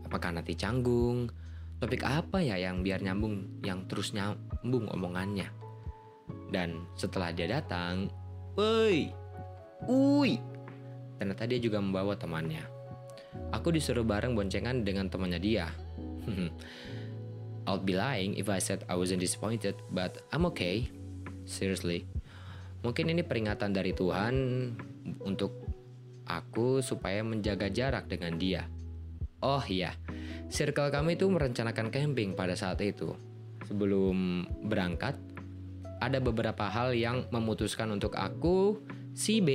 Apakah 0.07 0.35
nanti 0.35 0.59
canggung? 0.59 1.31
Topik 1.79 2.03
apa 2.03 2.43
ya 2.43 2.59
yang 2.59 2.83
biar 2.83 3.03
nyambung, 3.03 3.63
yang 3.63 3.87
terus 3.87 4.11
nyambung 4.15 4.91
omongannya? 4.91 5.47
Dan 6.51 6.87
setelah 6.99 7.31
dia 7.31 7.47
datang, 7.47 8.11
woi, 8.59 9.15
Ui. 9.87 10.43
Ternyata 11.19 11.47
dia 11.47 11.61
juga 11.63 11.79
membawa 11.79 12.19
temannya. 12.19 12.67
Aku 13.55 13.71
disuruh 13.71 14.03
bareng 14.03 14.35
boncengan 14.35 14.83
dengan 14.83 15.07
temannya 15.07 15.39
dia. 15.39 15.71
I'll 17.69 17.85
be 17.85 17.93
lying 17.93 18.41
if 18.41 18.49
I 18.49 18.65
said 18.65 18.89
I 18.89 18.97
wasn't 18.97 19.21
disappointed, 19.21 19.77
but 19.93 20.25
I'm 20.33 20.49
okay. 20.49 20.89
Seriously. 21.45 22.09
Mungkin 22.81 23.13
ini 23.13 23.21
peringatan 23.21 23.77
dari 23.77 23.93
Tuhan 23.93 24.35
untuk 25.21 25.69
aku 26.25 26.81
supaya 26.81 27.21
menjaga 27.21 27.69
jarak 27.69 28.09
dengan 28.09 28.41
dia. 28.41 28.65
Oh 29.45 29.61
iya, 29.69 29.93
circle 30.49 30.89
kami 30.89 31.21
itu 31.21 31.29
merencanakan 31.29 31.93
camping 31.93 32.33
pada 32.33 32.57
saat 32.57 32.81
itu. 32.81 33.13
Sebelum 33.69 34.49
berangkat, 34.65 35.21
ada 36.01 36.19
beberapa 36.25 36.73
hal 36.73 36.97
yang 36.97 37.29
memutuskan 37.29 37.93
untuk 37.93 38.17
aku 38.17 38.81
si 39.13 39.45
B 39.45 39.51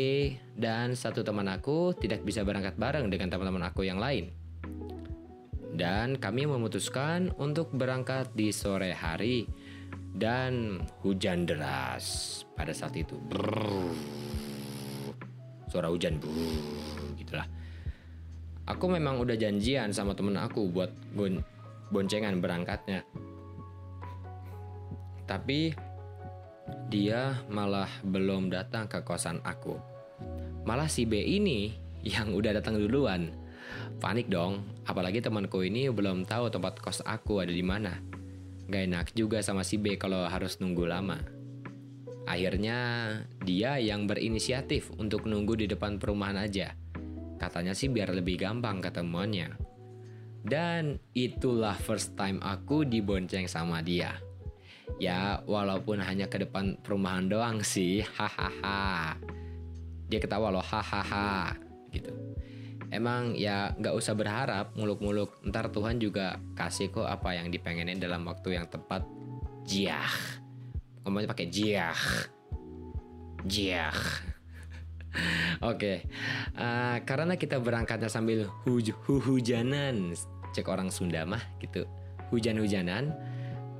dan 0.53 0.93
satu 0.93 1.25
teman 1.25 1.49
aku 1.49 1.97
tidak 1.97 2.21
bisa 2.21 2.45
berangkat 2.45 2.77
bareng 2.77 3.09
dengan 3.09 3.33
teman-teman 3.33 3.73
aku 3.73 3.87
yang 3.87 3.97
lain. 3.97 4.42
Dan 5.73 6.21
kami 6.21 6.45
memutuskan 6.45 7.33
untuk 7.41 7.73
berangkat 7.73 8.29
di 8.37 8.53
sore 8.53 8.93
hari 8.93 9.49
dan 10.13 10.85
hujan 11.01 11.49
deras 11.49 12.41
pada 12.53 12.69
saat 12.69 12.93
itu. 12.93 13.17
Brrr. 13.17 13.89
Suara 15.73 15.89
hujan 15.89 16.21
brrr, 16.21 17.17
gitulah. 17.17 17.49
Aku 18.69 18.85
memang 18.85 19.17
udah 19.17 19.33
janjian 19.33 19.89
sama 19.89 20.13
temen 20.13 20.37
aku 20.37 20.69
buat 20.69 20.93
boncengan 21.89 22.37
berangkatnya. 22.37 23.01
Tapi 25.25 25.73
dia 26.93 27.41
malah 27.49 27.89
belum 28.05 28.53
datang 28.53 28.85
ke 28.85 29.01
kosan 29.01 29.41
aku. 29.41 29.81
Malah 30.63 30.87
si 30.87 31.09
B 31.09 31.17
ini 31.19 31.73
yang 32.05 32.37
udah 32.37 32.53
datang 32.53 32.77
duluan. 32.77 33.42
Panik 34.03 34.27
dong, 34.27 34.67
apalagi 34.83 35.23
temanku 35.23 35.63
ini 35.63 35.87
belum 35.87 36.27
tahu 36.27 36.51
tempat 36.51 36.83
kos 36.83 36.99
aku 37.07 37.39
ada 37.39 37.55
di 37.55 37.63
mana. 37.63 38.03
Gak 38.67 38.83
enak 38.91 39.07
juga 39.15 39.39
sama 39.39 39.63
si 39.63 39.79
B 39.79 39.95
kalau 39.95 40.27
harus 40.27 40.59
nunggu 40.59 40.83
lama. 40.83 41.23
Akhirnya 42.27 42.79
dia 43.47 43.79
yang 43.79 44.03
berinisiatif 44.03 44.91
untuk 44.99 45.23
nunggu 45.23 45.55
di 45.55 45.71
depan 45.71 46.03
perumahan 46.03 46.35
aja. 46.35 46.75
Katanya 47.39 47.71
sih 47.71 47.87
biar 47.87 48.11
lebih 48.11 48.43
gampang 48.43 48.83
ketemuannya. 48.83 49.55
Dan 50.43 50.99
itulah 51.15 51.79
first 51.79 52.19
time 52.19 52.43
aku 52.43 52.83
dibonceng 52.83 53.47
sama 53.47 53.79
dia. 53.79 54.19
Ya, 54.99 55.39
walaupun 55.47 56.03
hanya 56.03 56.27
ke 56.27 56.43
depan 56.43 56.75
perumahan 56.83 57.31
doang 57.31 57.63
sih, 57.63 58.03
hahaha. 58.19 59.15
Dia 60.11 60.19
ketawa 60.19 60.51
loh, 60.51 60.63
hahaha, 60.63 61.55
gitu. 61.95 62.11
Emang 62.93 63.33
ya 63.33 63.73
nggak 63.73 63.97
usah 63.97 64.13
berharap 64.13 64.77
muluk-muluk, 64.77 65.41
ntar 65.49 65.73
Tuhan 65.73 65.97
juga 65.97 66.37
kasih 66.53 66.93
kok 66.93 67.09
apa 67.09 67.33
yang 67.33 67.49
dipengenin 67.49 67.97
dalam 67.97 68.21
waktu 68.29 68.53
yang 68.53 68.69
tepat. 68.69 69.01
Jiah, 69.65 70.13
ngomongnya 71.01 71.33
pakai 71.33 71.49
jiah, 71.49 71.97
jiah. 73.49 73.97
Oke, 75.65 75.77
okay. 75.77 75.97
uh, 76.53 77.01
karena 77.01 77.33
kita 77.33 77.57
berangkatnya 77.57 78.13
sambil 78.13 78.45
huj 78.61 78.93
hujanan, 79.05 80.13
cek 80.53 80.69
orang 80.69 80.93
Sunda 80.93 81.25
mah 81.25 81.41
gitu, 81.65 81.89
hujan-hujanan. 82.29 83.09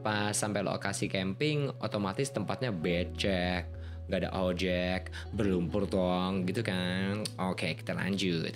Pas 0.02 0.34
sampai 0.34 0.66
lokasi 0.66 1.06
camping 1.06 1.70
otomatis 1.86 2.34
tempatnya 2.34 2.74
becek 2.74 3.70
nggak 4.10 4.20
ada 4.20 4.32
ojek 4.36 5.02
berlumpur 5.32 5.86
dong 5.86 6.50
gitu 6.50 6.66
kan. 6.66 7.24
Oke 7.40 7.78
kita 7.78 7.96
lanjut 7.96 8.52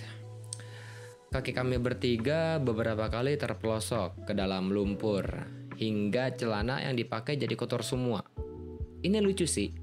kaki 1.28 1.52
kami 1.52 1.76
bertiga 1.76 2.56
beberapa 2.56 3.08
kali 3.12 3.36
terpelosok 3.36 4.28
ke 4.28 4.32
dalam 4.32 4.72
lumpur 4.72 5.24
hingga 5.76 6.34
celana 6.34 6.82
yang 6.82 6.96
dipakai 6.96 7.36
jadi 7.36 7.54
kotor 7.54 7.84
semua 7.84 8.24
ini 9.04 9.20
lucu 9.20 9.44
sih 9.44 9.74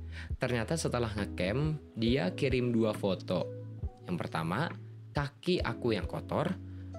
ternyata 0.42 0.76
setelah 0.76 1.12
ngecamp 1.14 1.96
dia 1.96 2.34
kirim 2.34 2.74
dua 2.74 2.92
foto 2.96 3.48
yang 4.10 4.18
pertama 4.18 4.68
kaki 5.14 5.62
aku 5.62 5.96
yang 5.96 6.10
kotor 6.10 6.52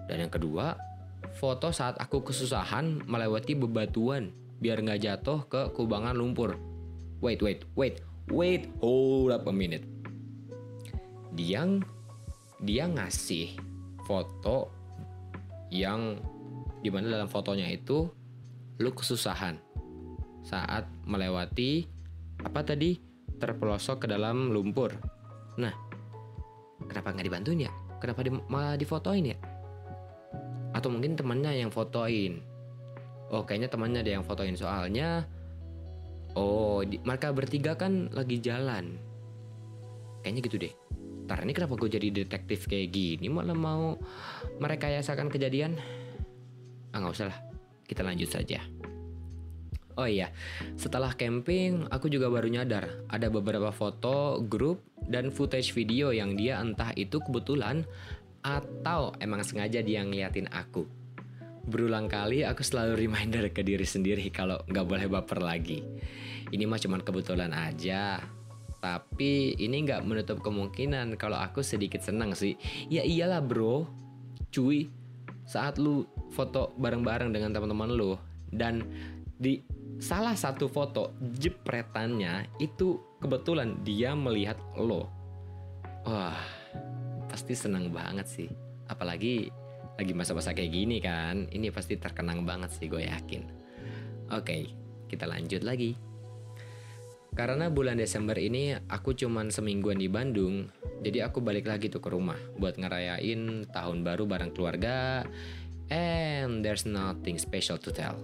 dan 0.07 0.17
yang 0.23 0.33
kedua 0.33 0.79
foto 1.37 1.69
saat 1.75 2.01
aku 2.01 2.25
kesusahan 2.25 3.05
melewati 3.05 3.53
bebatuan 3.53 4.33
biar 4.57 4.81
nggak 4.81 5.03
jatuh 5.05 5.45
ke 5.53 5.61
kubangan 5.77 6.17
lumpur. 6.17 6.57
Wait, 7.21 7.41
wait, 7.45 7.65
wait, 7.77 8.01
wait, 8.33 8.73
hold 8.81 9.33
up 9.33 9.45
a 9.49 9.53
minute. 9.53 9.85
Dia 11.37 11.69
dia 12.65 12.85
ngasih 12.89 13.53
foto 14.07 14.71
yang 15.75 16.23
di 16.81 16.88
mana 16.95 17.19
dalam 17.19 17.27
fotonya 17.27 17.66
itu 17.66 18.07
lu 18.79 18.90
kesusahan 18.95 19.59
saat 20.47 20.87
melewati 21.03 21.90
apa 22.47 22.62
tadi 22.62 23.03
terpelosok 23.42 24.07
ke 24.07 24.07
dalam 24.07 24.55
lumpur. 24.55 24.95
Nah, 25.59 25.75
kenapa 26.87 27.11
nggak 27.11 27.27
dibantuin 27.27 27.66
ya? 27.66 27.73
Kenapa 27.99 28.23
di, 28.23 28.31
malah 28.47 28.79
difotoin 28.79 29.35
ya? 29.35 29.38
Atau 30.71 30.92
mungkin 30.95 31.19
temannya 31.19 31.66
yang 31.66 31.73
fotoin? 31.75 32.57
oh 33.31 33.42
kayaknya 33.42 33.69
temannya 33.71 34.01
ada 34.07 34.12
yang 34.19 34.25
fotoin 34.25 34.55
soalnya 34.55 35.27
oh 36.38 36.87
di, 36.87 37.03
mereka 37.03 37.35
bertiga 37.35 37.75
kan 37.75 38.07
lagi 38.14 38.38
jalan 38.38 38.99
kayaknya 40.23 40.40
gitu 40.47 40.57
deh 40.62 40.75
Ntar 41.27 41.43
ini 41.43 41.53
kenapa 41.59 41.75
gue 41.75 41.91
jadi 41.91 42.09
detektif 42.15 42.71
kayak 42.71 42.95
gini? 42.95 43.27
Malah 43.27 43.59
mau 43.59 43.99
mereka 44.62 44.87
yasakan 44.87 45.27
kejadian? 45.27 45.75
Ah 46.95 47.03
nggak 47.03 47.15
usah 47.19 47.29
lah. 47.35 47.39
Kita 47.83 48.07
lanjut 48.07 48.31
saja. 48.31 48.62
Oh 49.97 50.05
iya, 50.05 50.29
setelah 50.77 51.17
camping, 51.17 51.89
aku 51.89 52.12
juga 52.12 52.29
baru 52.29 52.53
nyadar 52.53 53.09
ada 53.09 53.33
beberapa 53.33 53.73
foto, 53.73 54.45
grup, 54.45 54.85
dan 55.09 55.33
footage 55.33 55.73
video 55.73 56.12
yang 56.12 56.37
dia 56.37 56.61
entah 56.61 56.93
itu 56.95 57.17
kebetulan 57.17 57.81
atau 58.45 59.17
emang 59.25 59.41
sengaja 59.41 59.81
dia 59.81 60.05
ngeliatin 60.05 60.53
aku. 60.53 60.85
Berulang 61.67 62.07
kali 62.12 62.45
aku 62.45 62.61
selalu 62.62 63.09
reminder 63.09 63.49
ke 63.51 63.65
diri 63.65 63.89
sendiri 63.89 64.29
kalau 64.31 64.61
nggak 64.69 64.87
boleh 64.87 65.09
baper 65.09 65.41
lagi. 65.41 65.83
Ini 66.53 66.62
mah 66.69 66.79
cuman 66.79 67.03
kebetulan 67.03 67.51
aja. 67.51 68.21
Tapi 68.87 69.59
ini 69.59 69.83
nggak 69.83 70.07
menutup 70.07 70.38
kemungkinan 70.46 71.18
kalau 71.18 71.42
aku 71.42 71.59
sedikit 71.59 71.99
senang 72.07 72.38
sih. 72.38 72.55
Ya 72.87 73.03
iyalah 73.03 73.42
bro, 73.42 73.83
cuy. 74.55 74.87
Saat 75.42 75.83
lu 75.83 76.07
foto 76.31 76.70
bareng-bareng 76.79 77.35
dengan 77.35 77.51
teman-teman 77.51 77.90
lu 77.90 78.14
dan 78.55 78.87
di 79.42 79.62
salah 79.99 80.38
satu 80.38 80.70
foto 80.70 81.18
jepretannya 81.18 82.46
itu 82.62 83.03
kebetulan 83.18 83.83
dia 83.83 84.14
melihat 84.14 84.55
lo. 84.79 85.11
Wah, 86.07 86.38
pasti 87.27 87.59
senang 87.59 87.90
banget 87.90 88.31
sih. 88.31 88.51
Apalagi 88.87 89.51
lagi 89.99 90.12
masa-masa 90.14 90.55
kayak 90.55 90.70
gini 90.70 91.03
kan, 91.03 91.51
ini 91.51 91.75
pasti 91.75 91.99
terkenang 91.99 92.46
banget 92.46 92.70
sih 92.70 92.87
gue 92.87 93.03
yakin. 93.03 93.42
Oke, 94.31 94.70
kita 95.11 95.27
lanjut 95.27 95.66
lagi. 95.66 95.99
Karena 97.35 97.73
bulan 97.73 97.99
Desember 97.99 98.37
ini 98.39 98.77
aku 98.77 99.17
cuman 99.17 99.51
semingguan 99.51 99.99
di 99.99 100.07
Bandung, 100.07 100.71
jadi 101.03 101.27
aku 101.27 101.43
balik 101.43 101.67
lagi 101.67 101.91
tuh 101.91 102.05
ke 102.05 102.12
rumah 102.12 102.39
buat 102.61 102.79
ngerayain 102.79 103.67
tahun 103.73 104.05
baru 104.07 104.29
bareng 104.29 104.53
keluarga. 104.55 105.27
And 105.91 106.62
there's 106.62 106.87
nothing 106.87 107.41
special 107.41 107.81
to 107.83 107.91
tell. 107.91 108.21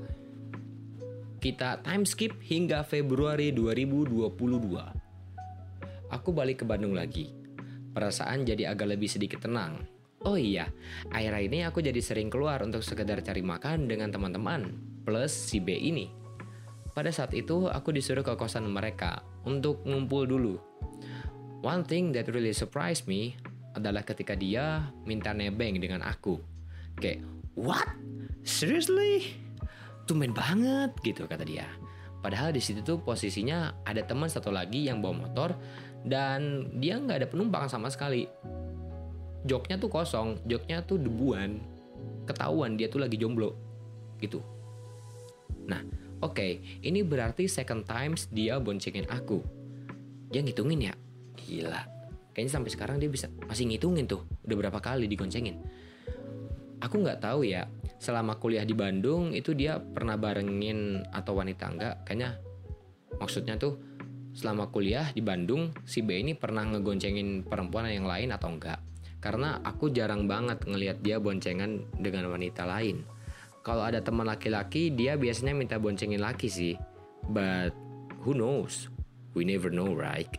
Kita 1.43 1.83
time 1.83 2.07
skip 2.07 2.39
hingga 2.39 2.87
Februari 2.87 3.51
2022. 3.51 4.31
Aku 6.13 6.31
balik 6.31 6.63
ke 6.63 6.65
Bandung 6.69 6.95
lagi. 6.95 7.35
Perasaan 7.93 8.47
jadi 8.47 8.73
agak 8.73 8.95
lebih 8.97 9.11
sedikit 9.11 9.43
tenang 9.45 9.93
Oh 10.23 10.39
iya, 10.39 10.71
akhir 11.11 11.51
ini 11.51 11.67
aku 11.67 11.83
jadi 11.83 11.99
sering 11.99 12.31
keluar 12.31 12.63
untuk 12.63 12.87
sekedar 12.87 13.19
cari 13.27 13.43
makan 13.43 13.91
dengan 13.91 14.15
teman-teman, 14.15 14.71
plus 15.03 15.35
si 15.35 15.59
B 15.59 15.75
ini. 15.75 16.22
Pada 16.93 17.09
saat 17.09 17.33
itu, 17.33 17.69
aku 17.73 17.93
disuruh 17.93 18.21
ke 18.21 18.37
kosan 18.37 18.69
mereka 18.69 19.25
untuk 19.49 19.81
ngumpul 19.89 20.29
dulu. 20.29 20.55
One 21.65 21.87
thing 21.87 22.13
that 22.13 22.29
really 22.29 22.53
surprised 22.53 23.09
me 23.09 23.39
adalah 23.73 24.05
ketika 24.05 24.37
dia 24.37 24.93
minta 25.09 25.33
nebeng 25.33 25.81
dengan 25.81 26.05
aku. 26.05 26.37
Kayak, 27.01 27.25
what? 27.57 27.89
Seriously? 28.45 29.41
Tumben 30.05 30.37
banget 30.37 30.93
gitu 31.01 31.25
kata 31.25 31.47
dia. 31.49 31.65
Padahal 32.21 32.55
di 32.55 32.61
situ 32.63 32.85
tuh 32.85 33.01
posisinya 33.01 33.83
ada 33.89 34.05
teman 34.05 34.31
satu 34.31 34.53
lagi 34.53 34.87
yang 34.87 35.01
bawa 35.01 35.27
motor 35.27 35.59
dan 36.03 36.71
dia 36.83 36.99
nggak 36.99 37.23
ada 37.23 37.29
penumpang 37.31 37.71
sama 37.71 37.87
sekali 37.91 38.27
joknya 39.47 39.79
tuh 39.79 39.91
kosong 39.91 40.39
joknya 40.47 40.83
tuh 40.83 40.99
debuan 40.99 41.63
ketahuan 42.27 42.79
dia 42.79 42.87
tuh 42.91 43.03
lagi 43.03 43.19
jomblo 43.19 43.55
gitu 44.19 44.43
nah 45.67 45.83
oke 46.23 46.39
okay, 46.39 46.53
ini 46.87 47.03
berarti 47.03 47.51
second 47.51 47.85
times 47.85 48.31
dia 48.31 48.57
boncengin 48.63 49.11
aku. 49.11 49.43
Dia 50.33 50.41
ngitungin 50.41 50.89
ya? 50.89 50.95
Gila. 51.37 51.83
Kayaknya 52.33 52.53
sampai 52.55 52.71
sekarang 52.73 52.97
dia 52.97 53.13
bisa 53.13 53.29
masih 53.45 53.69
ngitungin 53.69 54.09
tuh. 54.09 54.25
Udah 54.49 54.57
berapa 54.57 54.81
kali 54.81 55.05
digoncengin? 55.05 55.61
Aku 56.81 57.03
nggak 57.03 57.21
tahu 57.21 57.45
ya. 57.45 57.69
Selama 58.01 58.41
kuliah 58.41 58.65
di 58.65 58.73
Bandung 58.73 59.37
itu 59.37 59.53
dia 59.53 59.79
pernah 59.79 60.17
barengin 60.19 61.07
atau 61.13 61.39
wanita 61.39 61.65
enggak 61.71 61.95
kayaknya 62.03 62.35
maksudnya 63.21 63.55
tuh 63.55 63.79
selama 64.35 64.73
kuliah 64.73 65.13
di 65.15 65.23
Bandung 65.23 65.71
si 65.87 66.03
B 66.03 66.19
ini 66.19 66.35
pernah 66.35 66.67
ngegoncengin 66.67 67.47
perempuan 67.47 67.87
yang 67.93 68.09
lain 68.09 68.35
atau 68.35 68.51
enggak 68.51 68.83
karena 69.23 69.63
aku 69.63 69.95
jarang 69.95 70.27
banget 70.27 70.67
ngelihat 70.67 70.99
dia 70.99 71.23
boncengan 71.23 71.87
dengan 71.95 72.27
wanita 72.27 72.67
lain. 72.67 73.07
Kalau 73.63 73.87
ada 73.87 74.03
teman 74.03 74.27
laki-laki, 74.27 74.91
dia 74.91 75.15
biasanya 75.15 75.55
minta 75.55 75.79
boncengin 75.79 76.19
laki 76.19 76.51
sih. 76.51 76.75
But 77.31 77.71
who 78.27 78.35
knows? 78.35 78.91
We 79.39 79.47
never 79.47 79.71
know, 79.71 79.95
right? 79.95 80.31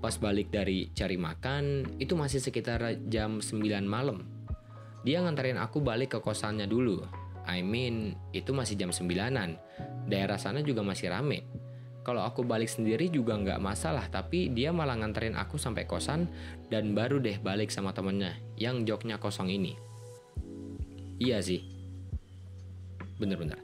Pas 0.00 0.16
balik 0.16 0.48
dari 0.48 0.88
cari 0.96 1.20
makan, 1.20 1.96
itu 2.00 2.16
masih 2.16 2.40
sekitar 2.40 2.80
jam 3.12 3.44
9 3.44 3.60
malam. 3.84 4.24
Dia 5.04 5.20
nganterin 5.20 5.60
aku 5.60 5.84
balik 5.84 6.16
ke 6.16 6.18
kosannya 6.24 6.64
dulu. 6.64 7.04
I 7.44 7.60
mean, 7.60 8.16
itu 8.32 8.56
masih 8.56 8.80
jam 8.80 8.90
9-an. 8.90 9.60
Daerah 10.08 10.40
sana 10.40 10.64
juga 10.64 10.80
masih 10.80 11.12
rame 11.12 11.44
kalau 12.08 12.24
aku 12.24 12.40
balik 12.40 12.72
sendiri 12.72 13.12
juga 13.12 13.36
nggak 13.36 13.60
masalah 13.60 14.08
tapi 14.08 14.48
dia 14.48 14.72
malah 14.72 14.96
nganterin 14.96 15.36
aku 15.36 15.60
sampai 15.60 15.84
kosan 15.84 16.24
dan 16.72 16.96
baru 16.96 17.20
deh 17.20 17.36
balik 17.36 17.68
sama 17.68 17.92
temennya 17.92 18.32
yang 18.56 18.88
joknya 18.88 19.20
kosong 19.20 19.52
ini 19.52 19.76
iya 21.20 21.44
sih 21.44 21.77
bener-bener. 23.18 23.58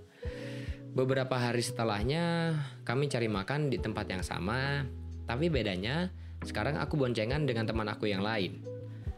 Beberapa 0.95 1.35
hari 1.35 1.59
setelahnya 1.59 2.55
kami 2.87 3.11
cari 3.11 3.27
makan 3.27 3.67
di 3.67 3.83
tempat 3.83 4.07
yang 4.07 4.23
sama. 4.23 4.87
Tapi 5.27 5.51
bedanya 5.51 6.13
sekarang 6.47 6.79
aku 6.79 6.95
boncengan 6.95 7.49
dengan 7.49 7.67
teman 7.67 7.91
aku 7.91 8.07
yang 8.07 8.23
lain. 8.23 8.63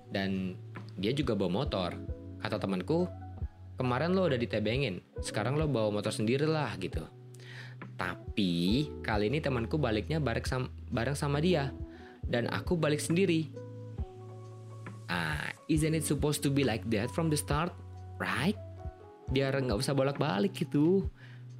Dan 0.08 0.56
dia 0.96 1.12
juga 1.12 1.36
bawa 1.36 1.64
motor. 1.64 1.92
Kata 2.40 2.56
temanku 2.56 3.04
kemarin 3.76 4.16
lo 4.16 4.24
udah 4.24 4.40
ditebengin 4.40 5.04
sekarang 5.20 5.60
lo 5.60 5.68
bawa 5.68 6.00
motor 6.00 6.12
sendiri 6.16 6.48
lah 6.48 6.72
gitu. 6.80 7.04
Tapi 8.00 8.88
kali 9.04 9.28
ini 9.28 9.44
temanku 9.44 9.76
baliknya 9.76 10.16
bareng 10.16 10.48
sama, 10.48 10.68
bareng 10.88 11.16
sama 11.16 11.44
dia. 11.44 11.76
Dan 12.24 12.48
aku 12.48 12.80
balik 12.80 13.04
sendiri. 13.04 13.52
Ah, 15.12 15.52
isn't 15.68 15.92
it 15.92 16.08
supposed 16.08 16.40
to 16.40 16.48
be 16.48 16.64
like 16.64 16.82
that 16.88 17.12
from 17.12 17.28
the 17.28 17.38
start, 17.38 17.70
right? 18.16 18.56
Biar 19.30 19.58
nggak 19.58 19.78
usah 19.78 19.92
bolak-balik 19.92 20.54
gitu. 20.54 21.06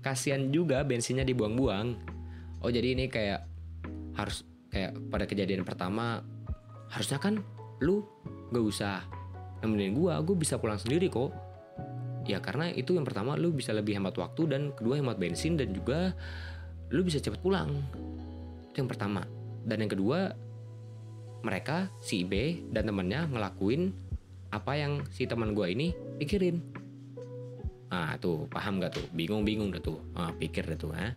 Kasian 0.04 0.54
juga 0.54 0.86
bensinnya 0.86 1.26
dibuang-buang. 1.26 1.98
Oh 2.62 2.70
jadi 2.70 2.94
ini 2.94 3.10
kayak 3.10 3.42
harus 4.16 4.46
kayak 4.72 4.96
pada 5.12 5.24
kejadian 5.28 5.62
pertama 5.62 6.24
harusnya 6.90 7.18
kan 7.20 7.42
lu 7.82 8.06
gak 8.54 8.64
usah 8.64 9.04
nemenin 9.60 9.96
gua, 9.96 10.22
gua 10.24 10.36
bisa 10.38 10.56
pulang 10.56 10.80
sendiri 10.80 11.10
kok 11.10 11.32
ya 12.26 12.42
karena 12.42 12.74
itu 12.74 12.98
yang 12.98 13.06
pertama 13.06 13.38
lu 13.38 13.54
bisa 13.54 13.70
lebih 13.70 13.96
hemat 13.96 14.18
waktu 14.18 14.50
dan 14.50 14.62
kedua 14.74 14.98
hemat 14.98 15.16
bensin 15.16 15.54
dan 15.54 15.70
juga 15.70 16.12
lu 16.90 17.06
bisa 17.06 17.22
cepat 17.22 17.38
pulang 17.38 17.70
itu 18.70 18.82
yang 18.82 18.90
pertama 18.90 19.22
dan 19.62 19.86
yang 19.86 19.90
kedua 19.90 20.34
mereka 21.46 21.86
si 22.02 22.26
B 22.26 22.66
dan 22.74 22.90
temennya 22.90 23.30
ngelakuin 23.30 23.94
apa 24.50 24.72
yang 24.74 25.06
si 25.14 25.26
teman 25.30 25.54
gue 25.54 25.66
ini 25.70 25.94
pikirin 26.18 26.58
ah 27.92 28.18
tuh 28.18 28.50
paham 28.50 28.82
gak 28.82 28.98
tuh 28.98 29.06
bingung-bingung 29.14 29.70
dah 29.70 29.82
tuh 29.82 29.98
ah, 30.18 30.34
pikir 30.34 30.66
dah 30.66 30.78
tuh 30.78 30.90
ha? 30.94 31.14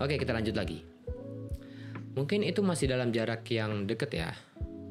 oke 0.00 0.14
kita 0.16 0.32
lanjut 0.32 0.56
lagi 0.56 0.80
mungkin 2.16 2.42
itu 2.42 2.64
masih 2.64 2.90
dalam 2.90 3.12
jarak 3.12 3.44
yang 3.52 3.84
deket 3.86 4.10
ya 4.14 4.30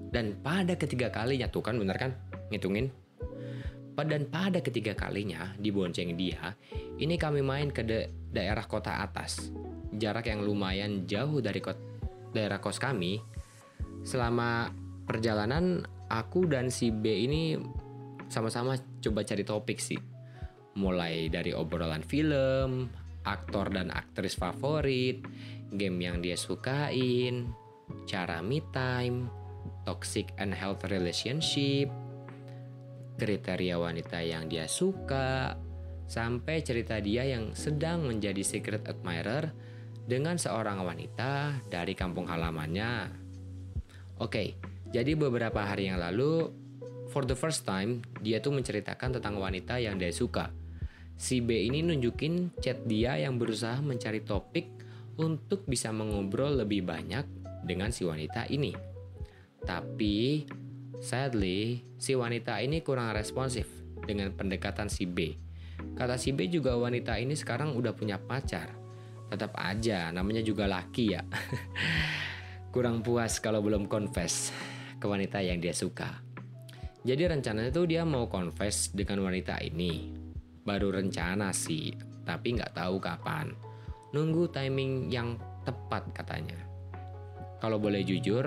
dan 0.10 0.38
pada 0.40 0.78
ketiga 0.78 1.10
kalinya 1.10 1.50
tuh 1.50 1.62
kan 1.66 1.78
bener 1.78 1.98
kan 1.98 2.12
ngitungin 2.50 2.90
dan 4.08 4.30
pada 4.32 4.64
ketiga 4.64 4.96
kalinya 4.96 5.52
di 5.60 5.74
Bonceng 5.74 6.16
dia, 6.16 6.56
ini 7.02 7.20
kami 7.20 7.44
main 7.44 7.68
ke 7.68 7.84
da 7.84 8.08
daerah 8.32 8.64
kota 8.64 9.04
atas. 9.04 9.52
Jarak 9.92 10.30
yang 10.30 10.46
lumayan 10.46 11.04
jauh 11.10 11.42
dari 11.44 11.60
daerah 12.32 12.62
kos 12.62 12.80
kami. 12.80 13.20
Selama 14.06 14.72
perjalanan, 15.04 15.84
aku 16.08 16.48
dan 16.48 16.72
si 16.72 16.94
B 16.94 17.26
ini 17.28 17.60
sama-sama 18.30 18.78
coba 19.02 19.26
cari 19.26 19.44
topik 19.44 19.82
sih. 19.82 20.00
Mulai 20.80 21.28
dari 21.28 21.52
obrolan 21.52 22.02
film, 22.08 22.88
aktor 23.28 23.68
dan 23.68 23.92
aktris 23.92 24.40
favorit, 24.40 25.20
game 25.76 26.00
yang 26.00 26.24
dia 26.24 26.40
sukain, 26.40 27.52
cara 28.08 28.40
me 28.40 28.64
time, 28.72 29.28
toxic 29.84 30.32
and 30.40 30.56
health 30.56 30.88
relationship, 30.88 31.92
kriteria 33.20 33.76
wanita 33.76 34.24
yang 34.24 34.48
dia 34.48 34.72
suka, 34.72 35.60
sampai 36.08 36.64
cerita 36.64 36.98
dia 37.04 37.28
yang 37.28 37.54
sedang 37.54 38.08
menjadi 38.08 38.42
secret 38.42 38.88
admirer 38.88 39.52
dengan 40.10 40.42
seorang 40.42 40.82
wanita 40.82 41.62
dari 41.70 41.94
kampung 41.94 42.26
halamannya. 42.26 43.14
Oke, 44.18 44.58
jadi 44.90 45.14
beberapa 45.14 45.62
hari 45.64 45.92
yang 45.92 46.02
lalu, 46.02 46.50
for 47.14 47.28
the 47.30 47.38
first 47.38 47.62
time, 47.68 48.02
dia 48.26 48.42
tuh 48.42 48.56
menceritakan 48.58 49.22
tentang 49.22 49.38
wanita 49.38 49.78
yang 49.78 50.02
dia 50.02 50.10
suka. 50.10 50.59
Si 51.20 51.44
B 51.44 51.68
ini 51.68 51.84
nunjukin 51.84 52.56
chat 52.64 52.88
dia 52.88 53.20
yang 53.20 53.36
berusaha 53.36 53.84
mencari 53.84 54.24
topik 54.24 54.72
untuk 55.20 55.68
bisa 55.68 55.92
mengobrol 55.92 56.64
lebih 56.64 56.88
banyak 56.88 57.28
dengan 57.68 57.92
si 57.92 58.08
wanita 58.08 58.48
ini. 58.48 58.72
Tapi 59.60 60.48
Sadly, 61.00 61.80
si 61.96 62.12
wanita 62.12 62.60
ini 62.60 62.84
kurang 62.84 63.16
responsif 63.16 63.72
dengan 64.04 64.36
pendekatan 64.36 64.92
si 64.92 65.08
B. 65.08 65.32
Kata 65.96 66.20
si 66.20 66.36
B 66.36 66.52
juga 66.52 66.76
wanita 66.76 67.16
ini 67.16 67.40
sekarang 67.40 67.72
udah 67.80 67.96
punya 67.96 68.20
pacar. 68.20 68.76
Tetap 69.32 69.56
aja, 69.56 70.12
namanya 70.12 70.44
juga 70.44 70.68
laki 70.68 71.16
ya. 71.16 71.24
kurang 72.76 73.00
puas 73.00 73.40
kalau 73.40 73.64
belum 73.64 73.88
confess 73.88 74.52
ke 75.00 75.08
wanita 75.08 75.40
yang 75.40 75.64
dia 75.64 75.72
suka. 75.72 76.20
Jadi 77.08 77.32
rencananya 77.32 77.72
tuh 77.72 77.88
dia 77.88 78.04
mau 78.04 78.28
confess 78.28 78.92
dengan 78.92 79.24
wanita 79.24 79.64
ini. 79.64 80.19
Baru 80.70 80.94
rencana 80.94 81.50
sih, 81.50 81.90
tapi 82.22 82.54
nggak 82.54 82.78
tahu 82.78 83.02
kapan. 83.02 83.50
Nunggu 84.14 84.54
timing 84.54 85.10
yang 85.10 85.34
tepat 85.66 86.06
katanya. 86.14 86.62
Kalau 87.58 87.82
boleh 87.82 88.06
jujur, 88.06 88.46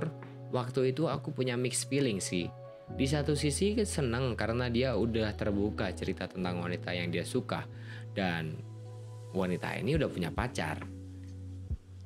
waktu 0.54 0.94
itu 0.94 1.10
aku 1.10 1.34
punya 1.34 1.58
mixed 1.58 1.90
feeling 1.90 2.22
sih. 2.22 2.46
Di 2.94 3.10
satu 3.10 3.34
sisi 3.34 3.74
senang 3.82 4.38
karena 4.38 4.70
dia 4.70 4.94
udah 4.94 5.34
terbuka 5.34 5.90
cerita 5.98 6.30
tentang 6.30 6.62
wanita 6.62 6.94
yang 6.94 7.10
dia 7.10 7.26
suka 7.26 7.66
dan 8.14 8.54
wanita 9.34 9.74
ini 9.82 9.98
udah 9.98 10.06
punya 10.06 10.30
pacar. 10.30 10.78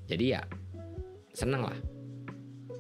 Jadi 0.09 0.33
ya 0.33 0.41
seneng 1.37 1.69
lah. 1.69 1.79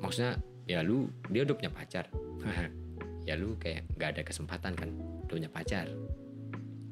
Maksudnya 0.00 0.40
ya 0.64 0.80
lu 0.80 1.04
dia 1.28 1.44
udah 1.44 1.52
punya 1.52 1.68
pacar. 1.68 2.08
ya 3.28 3.36
lu 3.36 3.60
kayak 3.60 3.84
gak 4.00 4.16
ada 4.16 4.22
kesempatan 4.24 4.72
kan. 4.72 4.88
udah 5.28 5.34
punya 5.36 5.50
pacar 5.52 5.84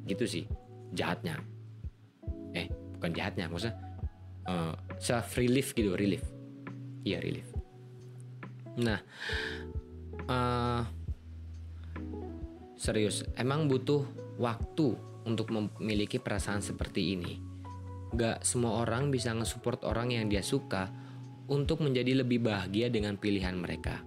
gitu 0.04 0.24
sih 0.28 0.44
jahatnya. 0.92 1.40
Eh 2.54 2.68
bukan 2.96 3.10
jahatnya 3.12 3.48
maksudnya 3.48 3.76
uh, 4.48 4.74
self 5.00 5.34
relief 5.36 5.72
gitu 5.72 5.96
relief. 5.96 6.24
Iya 7.04 7.20
relief. 7.20 7.48
Nah 8.80 9.00
uh, 10.28 10.82
serius 12.76 13.24
emang 13.36 13.68
butuh 13.68 14.04
waktu 14.40 14.96
untuk 15.24 15.48
memiliki 15.52 16.20
perasaan 16.20 16.60
seperti 16.60 17.16
ini? 17.16 17.40
Gak 18.14 18.46
semua 18.46 18.86
orang 18.86 19.10
bisa 19.10 19.34
nge-support 19.34 19.82
orang 19.82 20.14
yang 20.14 20.30
dia 20.30 20.44
suka 20.44 20.86
untuk 21.50 21.82
menjadi 21.82 22.22
lebih 22.22 22.46
bahagia 22.46 22.86
dengan 22.86 23.18
pilihan 23.18 23.58
mereka. 23.58 24.00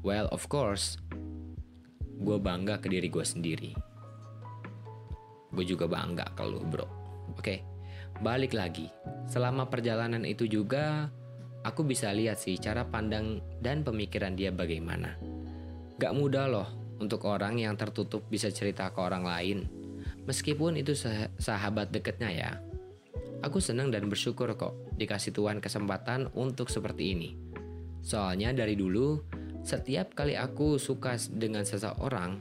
Well 0.00 0.32
of 0.32 0.48
course 0.48 0.96
gue 2.20 2.36
bangga 2.36 2.80
ke 2.80 2.88
diri 2.92 3.08
gue 3.08 3.24
sendiri 3.24 3.89
gue 5.50 5.64
juga 5.66 5.90
bangga 5.90 6.30
ke 6.34 6.42
lu 6.46 6.62
bro. 6.64 6.86
Oke 7.34 7.80
balik 8.20 8.52
lagi. 8.52 8.92
Selama 9.30 9.66
perjalanan 9.70 10.26
itu 10.26 10.44
juga 10.50 11.08
aku 11.64 11.86
bisa 11.86 12.12
lihat 12.12 12.42
sih 12.42 12.60
cara 12.60 12.84
pandang 12.86 13.40
dan 13.62 13.86
pemikiran 13.86 14.36
dia 14.36 14.52
bagaimana. 14.52 15.16
Gak 15.96 16.16
mudah 16.16 16.46
loh 16.46 16.68
untuk 17.00 17.24
orang 17.30 17.62
yang 17.62 17.74
tertutup 17.78 18.28
bisa 18.28 18.52
cerita 18.52 18.92
ke 18.92 18.98
orang 19.00 19.24
lain. 19.24 19.58
Meskipun 20.28 20.76
itu 20.76 20.92
sahabat 21.40 21.94
deketnya 21.94 22.30
ya. 22.30 22.50
Aku 23.40 23.56
senang 23.56 23.88
dan 23.88 24.04
bersyukur 24.12 24.52
kok 24.52 24.76
dikasih 25.00 25.32
Tuhan 25.32 25.64
kesempatan 25.64 26.28
untuk 26.36 26.68
seperti 26.68 27.16
ini. 27.16 27.30
Soalnya 28.04 28.52
dari 28.52 28.76
dulu, 28.76 29.16
setiap 29.64 30.12
kali 30.12 30.36
aku 30.36 30.76
suka 30.76 31.16
dengan 31.32 31.64
seseorang, 31.64 32.36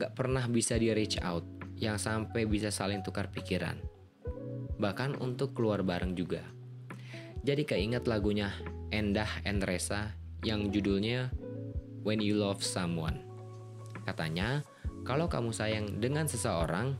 gak 0.00 0.16
pernah 0.16 0.48
bisa 0.48 0.80
di 0.80 0.88
reach 0.96 1.20
out 1.20 1.59
yang 1.80 1.96
sampai 1.96 2.44
bisa 2.44 2.68
saling 2.68 3.00
tukar 3.00 3.32
pikiran. 3.32 3.80
Bahkan 4.76 5.18
untuk 5.18 5.56
keluar 5.56 5.80
bareng 5.80 6.12
juga. 6.12 6.44
Jadi 7.40 7.64
keinget 7.64 8.04
lagunya 8.04 8.52
Endah 8.92 9.28
Endresa 9.48 10.12
yang 10.44 10.68
judulnya 10.68 11.32
When 12.04 12.20
You 12.20 12.36
Love 12.36 12.60
Someone. 12.60 13.24
Katanya, 14.04 14.60
kalau 15.08 15.28
kamu 15.28 15.52
sayang 15.56 16.00
dengan 16.00 16.28
seseorang, 16.28 16.96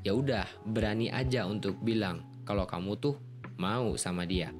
ya 0.00 0.16
udah 0.16 0.48
berani 0.68 1.12
aja 1.12 1.44
untuk 1.44 1.80
bilang 1.84 2.24
kalau 2.48 2.64
kamu 2.64 2.96
tuh 2.96 3.16
mau 3.60 3.92
sama 4.00 4.24
dia. 4.24 4.52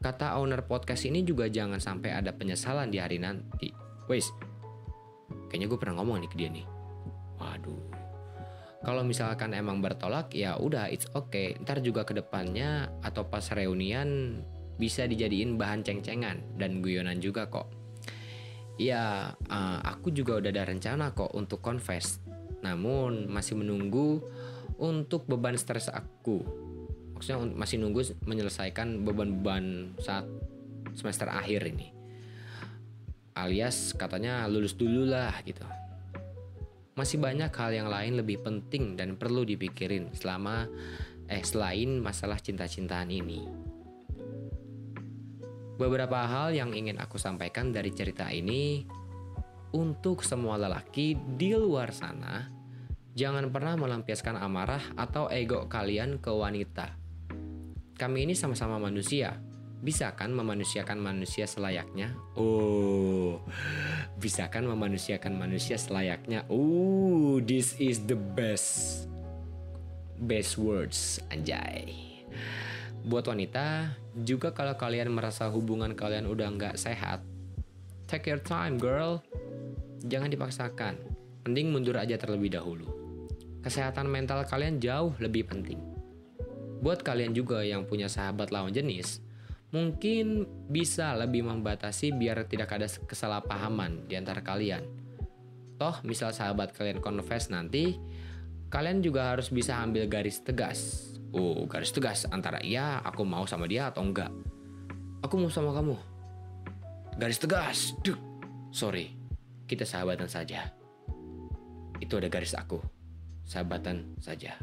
Kata 0.00 0.36
owner 0.40 0.64
podcast 0.64 1.08
ini 1.08 1.24
juga 1.24 1.48
jangan 1.48 1.80
sampai 1.80 2.16
ada 2.16 2.32
penyesalan 2.32 2.92
di 2.92 3.00
hari 3.00 3.20
nanti. 3.20 3.72
Wes, 4.06 4.28
kayaknya 5.48 5.66
gue 5.68 5.78
pernah 5.80 6.00
ngomong 6.00 6.22
nih 6.22 6.30
ke 6.30 6.36
dia 6.38 6.48
nih. 6.52 6.75
Waduh, 7.36 7.96
kalau 8.86 9.02
misalkan 9.02 9.50
emang 9.50 9.82
bertolak 9.82 10.30
ya 10.30 10.54
udah 10.54 10.86
it's 10.86 11.10
okay. 11.16 11.58
Ntar 11.58 11.82
juga 11.82 12.06
ke 12.06 12.14
depannya 12.14 12.86
atau 13.02 13.26
pas 13.26 13.42
reunian 13.50 14.38
bisa 14.78 15.08
dijadiin 15.10 15.58
bahan 15.58 15.82
ceng-cengan 15.82 16.54
dan 16.54 16.84
guyonan 16.84 17.18
juga 17.18 17.50
kok. 17.50 17.66
Ya 18.78 19.34
uh, 19.48 19.78
aku 19.82 20.14
juga 20.14 20.38
udah 20.38 20.54
ada 20.54 20.70
rencana 20.70 21.10
kok 21.16 21.34
untuk 21.34 21.64
confess. 21.64 22.22
Namun 22.62 23.26
masih 23.26 23.58
menunggu 23.58 24.22
untuk 24.78 25.26
beban 25.26 25.58
stres 25.58 25.90
aku. 25.90 26.46
Maksudnya 27.18 27.42
masih 27.58 27.80
nunggu 27.80 28.22
menyelesaikan 28.28 29.02
beban-beban 29.02 29.96
saat 29.98 30.30
semester 30.94 31.26
akhir 31.26 31.74
ini. 31.74 31.90
Alias 33.34 33.98
katanya 33.98 34.46
lulus 34.46 34.78
dulu 34.78 35.10
lah 35.10 35.32
gitu 35.42 35.66
masih 36.96 37.20
banyak 37.20 37.52
hal 37.52 37.70
yang 37.76 37.88
lain 37.92 38.16
lebih 38.16 38.40
penting 38.40 38.96
dan 38.96 39.20
perlu 39.20 39.44
dipikirin 39.44 40.16
selama 40.16 40.64
eh 41.28 41.44
selain 41.44 42.00
masalah 42.00 42.40
cinta-cintaan 42.40 43.12
ini. 43.12 43.44
Beberapa 45.76 46.24
hal 46.24 46.56
yang 46.56 46.72
ingin 46.72 46.96
aku 46.96 47.20
sampaikan 47.20 47.68
dari 47.68 47.92
cerita 47.92 48.32
ini 48.32 48.88
untuk 49.76 50.24
semua 50.24 50.56
lelaki 50.56 51.12
di 51.36 51.52
luar 51.52 51.92
sana, 51.92 52.48
jangan 53.12 53.52
pernah 53.52 53.76
melampiaskan 53.76 54.40
amarah 54.40 54.96
atau 54.96 55.28
ego 55.28 55.68
kalian 55.68 56.16
ke 56.16 56.32
wanita. 56.32 56.96
Kami 57.92 58.24
ini 58.24 58.32
sama-sama 58.32 58.80
manusia, 58.80 59.36
bisa 59.80 60.12
kan 60.16 60.32
memanusiakan 60.32 60.96
manusia 60.96 61.44
selayaknya? 61.44 62.16
Oh, 62.38 63.40
bisa 64.16 64.48
kan 64.48 64.64
memanusiakan 64.64 65.36
manusia 65.36 65.76
selayaknya? 65.76 66.48
Oh, 66.48 67.38
this 67.44 67.76
is 67.76 68.04
the 68.08 68.16
best 68.16 69.04
best 70.16 70.56
words 70.56 71.20
anjay. 71.28 71.92
Buat 73.06 73.30
wanita, 73.30 73.94
juga 74.26 74.50
kalau 74.50 74.74
kalian 74.74 75.14
merasa 75.14 75.46
hubungan 75.46 75.94
kalian 75.94 76.26
udah 76.26 76.48
nggak 76.56 76.74
sehat, 76.74 77.22
take 78.10 78.26
your 78.26 78.42
time 78.42 78.80
girl. 78.80 79.22
Jangan 80.06 80.32
dipaksakan. 80.32 80.98
Mending 81.46 81.70
mundur 81.70 81.94
aja 81.94 82.18
terlebih 82.18 82.58
dahulu. 82.58 82.90
Kesehatan 83.62 84.10
mental 84.10 84.42
kalian 84.46 84.82
jauh 84.82 85.14
lebih 85.22 85.46
penting. 85.46 85.78
Buat 86.82 87.06
kalian 87.06 87.34
juga 87.34 87.62
yang 87.62 87.86
punya 87.86 88.10
sahabat 88.10 88.50
lawan 88.50 88.74
jenis, 88.74 89.22
mungkin 89.76 90.48
bisa 90.72 91.12
lebih 91.12 91.44
membatasi 91.44 92.16
biar 92.16 92.48
tidak 92.48 92.72
ada 92.72 92.88
kesalahpahaman 92.88 94.08
di 94.08 94.16
antara 94.16 94.40
kalian. 94.40 94.88
Toh, 95.76 96.00
misal 96.08 96.32
sahabat 96.32 96.72
kalian 96.72 97.04
confess 97.04 97.52
nanti, 97.52 98.00
kalian 98.72 99.04
juga 99.04 99.36
harus 99.36 99.52
bisa 99.52 99.76
ambil 99.76 100.08
garis 100.08 100.40
tegas. 100.40 101.12
Oh, 101.36 101.68
garis 101.68 101.92
tegas 101.92 102.24
antara 102.32 102.64
iya 102.64 103.04
aku 103.04 103.28
mau 103.28 103.44
sama 103.44 103.68
dia 103.68 103.92
atau 103.92 104.00
enggak. 104.00 104.32
Aku 105.20 105.36
mau 105.36 105.52
sama 105.52 105.76
kamu. 105.76 105.96
Garis 107.20 107.36
tegas. 107.36 107.92
Duk. 108.00 108.16
Sorry, 108.72 109.12
kita 109.68 109.84
sahabatan 109.84 110.32
saja. 110.32 110.72
Itu 112.00 112.16
ada 112.16 112.32
garis 112.32 112.56
aku. 112.56 112.80
Sahabatan 113.44 114.16
saja. 114.24 114.56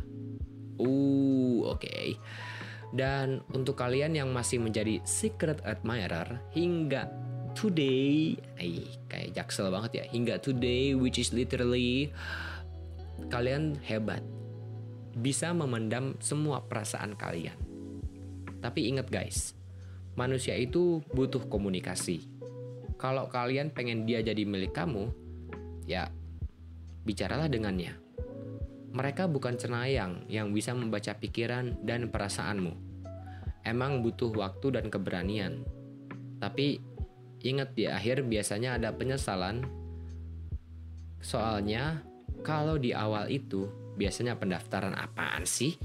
Uh, 0.81 1.61
oke. 1.69 1.85
Okay. 1.85 2.17
Dan 2.93 3.41
untuk 3.49 3.81
kalian 3.81 4.13
yang 4.13 4.29
masih 4.29 4.61
menjadi 4.61 5.01
secret 5.01 5.57
admirer 5.65 6.37
hingga 6.53 7.09
today, 7.57 8.37
ay, 8.61 8.85
kayak 9.09 9.33
jaksel 9.33 9.73
banget 9.73 10.03
ya, 10.03 10.05
hingga 10.09 10.37
today 10.37 10.93
which 10.93 11.17
is 11.17 11.33
literally 11.33 12.13
kalian 13.33 13.77
hebat. 13.81 14.21
Bisa 15.13 15.53
memendam 15.53 16.17
semua 16.21 16.65
perasaan 16.65 17.17
kalian. 17.17 17.57
Tapi 18.61 18.89
ingat 18.89 19.09
guys, 19.09 19.53
manusia 20.13 20.57
itu 20.57 21.01
butuh 21.13 21.49
komunikasi. 21.49 22.29
Kalau 22.97 23.25
kalian 23.29 23.73
pengen 23.73 24.05
dia 24.05 24.21
jadi 24.21 24.45
milik 24.45 24.73
kamu, 24.73 25.09
ya 25.89 26.09
bicaralah 27.03 27.49
dengannya. 27.51 27.99
Mereka 28.93 29.25
bukan 29.25 29.57
cenayang 29.57 30.29
yang 30.29 30.53
bisa 30.53 30.71
membaca 30.77 31.17
pikiran 31.17 31.81
dan 31.81 32.13
perasaanmu. 32.13 32.82
Emang 33.63 34.03
butuh 34.03 34.31
waktu 34.35 34.75
dan 34.75 34.91
keberanian. 34.91 35.63
Tapi 36.39 36.79
ingat 37.43 37.75
di 37.75 37.87
akhir 37.87 38.27
biasanya 38.27 38.75
ada 38.75 38.91
penyesalan. 38.91 39.63
Soalnya 41.23 42.03
kalau 42.43 42.75
di 42.75 42.91
awal 42.91 43.31
itu 43.31 43.71
biasanya 43.95 44.35
pendaftaran 44.35 44.95
apaan 44.95 45.47
sih? 45.47 45.79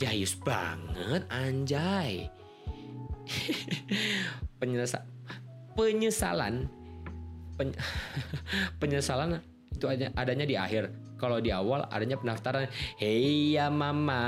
Jayus 0.00 0.36
banget 0.40 1.24
anjay. 1.28 2.28
Penyesa 4.60 5.04
penyesalan 5.76 6.72
pen 7.60 7.76
penyesalan 8.80 9.44
itu 9.68 9.84
adanya 10.16 10.46
di 10.48 10.56
akhir 10.56 10.88
kalau 11.16 11.40
di 11.40 11.48
awal 11.48 11.88
adanya 11.88 12.20
pendaftaran 12.20 12.68
Hei 13.00 13.56
ya 13.56 13.72
mama 13.72 14.20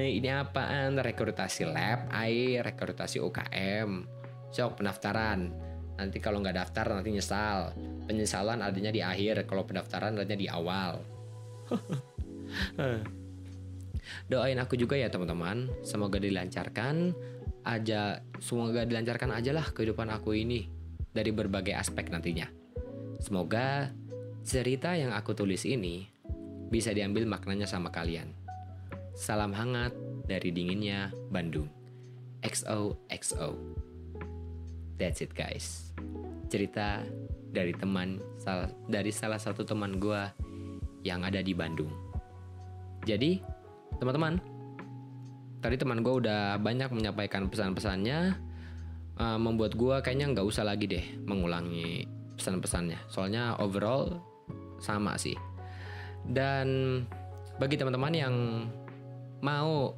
Ini 0.00 0.44
apaan? 0.44 0.96
Rekrutasi 0.96 1.68
lab 1.68 2.08
air 2.12 2.64
Rekrutasi 2.64 3.20
UKM 3.20 4.20
Sok 4.50 4.82
pendaftaran. 4.82 5.54
Nanti 5.94 6.18
kalau 6.18 6.42
nggak 6.42 6.58
daftar 6.58 6.90
nanti 6.90 7.14
nyesal. 7.14 7.70
Penyesalan 8.10 8.66
adanya 8.66 8.90
di 8.90 8.98
akhir 8.98 9.46
Kalau 9.46 9.62
pendaftaran 9.62 10.18
adanya 10.18 10.34
di 10.34 10.50
awal. 10.50 10.98
Doain 14.30 14.58
aku 14.58 14.74
juga 14.74 14.98
ya 14.98 15.06
teman-teman. 15.06 15.70
Semoga 15.86 16.18
dilancarkan 16.18 17.14
aja 17.62 18.24
Semoga 18.42 18.82
dilancarkan 18.88 19.30
aja 19.36 19.52
lah 19.52 19.68
kehidupan 19.70 20.08
aku 20.08 20.32
ini 20.32 20.66
Dari 21.14 21.30
berbagai 21.30 21.78
aspek 21.78 22.10
nantinya. 22.10 22.50
Semoga 23.22 23.92
Cerita 24.40 24.96
yang 24.96 25.12
aku 25.12 25.36
tulis 25.36 25.68
ini 25.68 26.08
bisa 26.72 26.96
diambil 26.96 27.28
maknanya 27.28 27.68
sama 27.68 27.92
kalian. 27.92 28.32
Salam 29.12 29.52
hangat 29.52 29.92
dari 30.24 30.48
dinginnya 30.48 31.12
Bandung. 31.28 31.68
XOXO. 32.40 33.52
That's 34.96 35.20
it 35.20 35.36
guys. 35.36 35.92
Cerita 36.48 37.04
dari 37.52 37.76
teman 37.76 38.16
sal, 38.40 38.72
dari 38.88 39.12
salah 39.12 39.36
satu 39.36 39.60
teman 39.60 40.00
gue 40.00 40.22
yang 41.04 41.20
ada 41.20 41.44
di 41.44 41.52
Bandung. 41.52 41.92
Jadi 43.04 43.44
teman-teman, 44.00 44.40
tadi 45.60 45.76
teman 45.76 46.00
gue 46.00 46.14
udah 46.16 46.56
banyak 46.56 46.88
menyampaikan 46.96 47.52
pesan-pesannya, 47.52 48.40
uh, 49.20 49.36
membuat 49.36 49.76
gue 49.76 50.00
kayaknya 50.00 50.32
nggak 50.32 50.48
usah 50.48 50.64
lagi 50.64 50.88
deh 50.88 51.04
mengulangi 51.28 52.08
pesan-pesannya. 52.40 52.96
Soalnya 53.12 53.60
overall 53.60 54.29
sama 54.80 55.16
sih. 55.20 55.36
Dan 56.24 57.00
bagi 57.60 57.76
teman-teman 57.76 58.12
yang 58.16 58.34
mau 59.44 59.92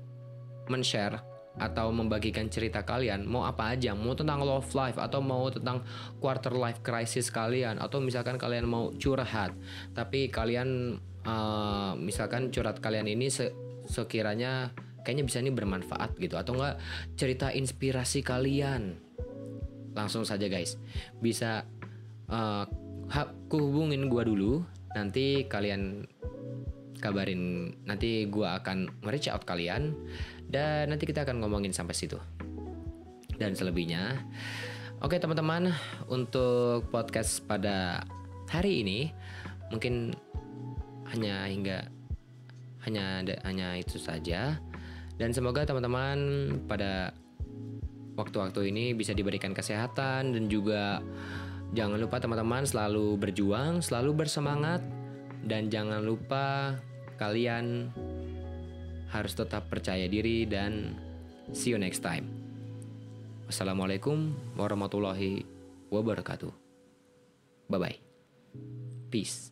men-share 0.66 1.33
atau 1.53 1.93
membagikan 1.93 2.49
cerita 2.49 2.80
kalian 2.80 3.28
mau 3.28 3.45
apa 3.45 3.76
aja 3.76 3.93
mau 3.93 4.16
tentang 4.16 4.41
love 4.41 4.72
life 4.72 4.97
atau 4.97 5.20
mau 5.20 5.53
tentang 5.53 5.85
quarter 6.16 6.57
life 6.57 6.80
crisis 6.80 7.28
kalian 7.28 7.76
atau 7.76 8.01
misalkan 8.01 8.41
kalian 8.41 8.64
mau 8.64 8.89
curhat 8.97 9.53
tapi 9.93 10.33
kalian 10.33 10.97
uh, 11.28 11.93
misalkan 12.01 12.49
curhat 12.49 12.80
kalian 12.80 13.05
ini 13.05 13.28
se 13.28 13.53
sekiranya 13.85 14.72
kayaknya 15.05 15.24
bisa 15.28 15.39
ini 15.45 15.53
bermanfaat 15.53 16.16
gitu 16.16 16.41
atau 16.41 16.57
enggak 16.57 16.80
cerita 17.20 17.53
inspirasi 17.53 18.24
kalian 18.24 18.97
langsung 19.93 20.24
saja 20.24 20.49
guys 20.49 20.80
bisa 21.20 21.68
uh, 22.33 22.64
hubungin 23.52 24.08
gua 24.08 24.24
dulu 24.24 24.64
nanti 24.96 25.44
kalian 25.44 26.08
kabarin 27.02 27.74
nanti 27.84 28.24
gua 28.30 28.62
akan 28.62 28.88
nge-reach 29.04 29.28
out 29.28 29.44
kalian 29.44 29.92
dan 30.48 30.88
nanti 30.92 31.04
kita 31.04 31.24
akan 31.28 31.44
ngomongin 31.44 31.72
sampai 31.72 31.96
situ. 31.96 32.16
Dan 33.36 33.56
selebihnya, 33.58 34.22
oke 35.02 35.18
teman-teman, 35.18 35.72
untuk 36.06 36.86
podcast 36.92 37.42
pada 37.48 38.06
hari 38.46 38.84
ini 38.84 39.10
mungkin 39.72 40.12
hanya 41.10 41.48
hingga 41.48 41.88
hanya 42.84 43.24
hanya 43.44 43.68
itu 43.80 43.96
saja. 43.96 44.60
Dan 45.16 45.32
semoga 45.32 45.64
teman-teman 45.64 46.18
pada 46.68 47.12
waktu-waktu 48.16 48.68
ini 48.72 48.92
bisa 48.92 49.16
diberikan 49.16 49.56
kesehatan 49.56 50.36
dan 50.36 50.44
juga 50.52 51.00
jangan 51.72 51.98
lupa 51.98 52.20
teman-teman 52.20 52.64
selalu 52.68 53.16
berjuang, 53.16 53.80
selalu 53.80 54.24
bersemangat 54.24 54.84
dan 55.44 55.72
jangan 55.72 56.04
lupa 56.04 56.78
kalian 57.16 57.90
harus 59.12 59.32
tetap 59.36 59.68
percaya 59.68 60.08
diri 60.08 60.48
dan 60.48 60.96
see 61.52 61.72
you 61.72 61.80
next 61.80 62.00
time. 62.00 62.28
Wassalamualaikum 63.48 64.32
warahmatullahi 64.56 65.44
wabarakatuh. 65.92 66.52
Bye 67.68 67.80
bye. 67.80 67.98
Peace. 69.12 69.51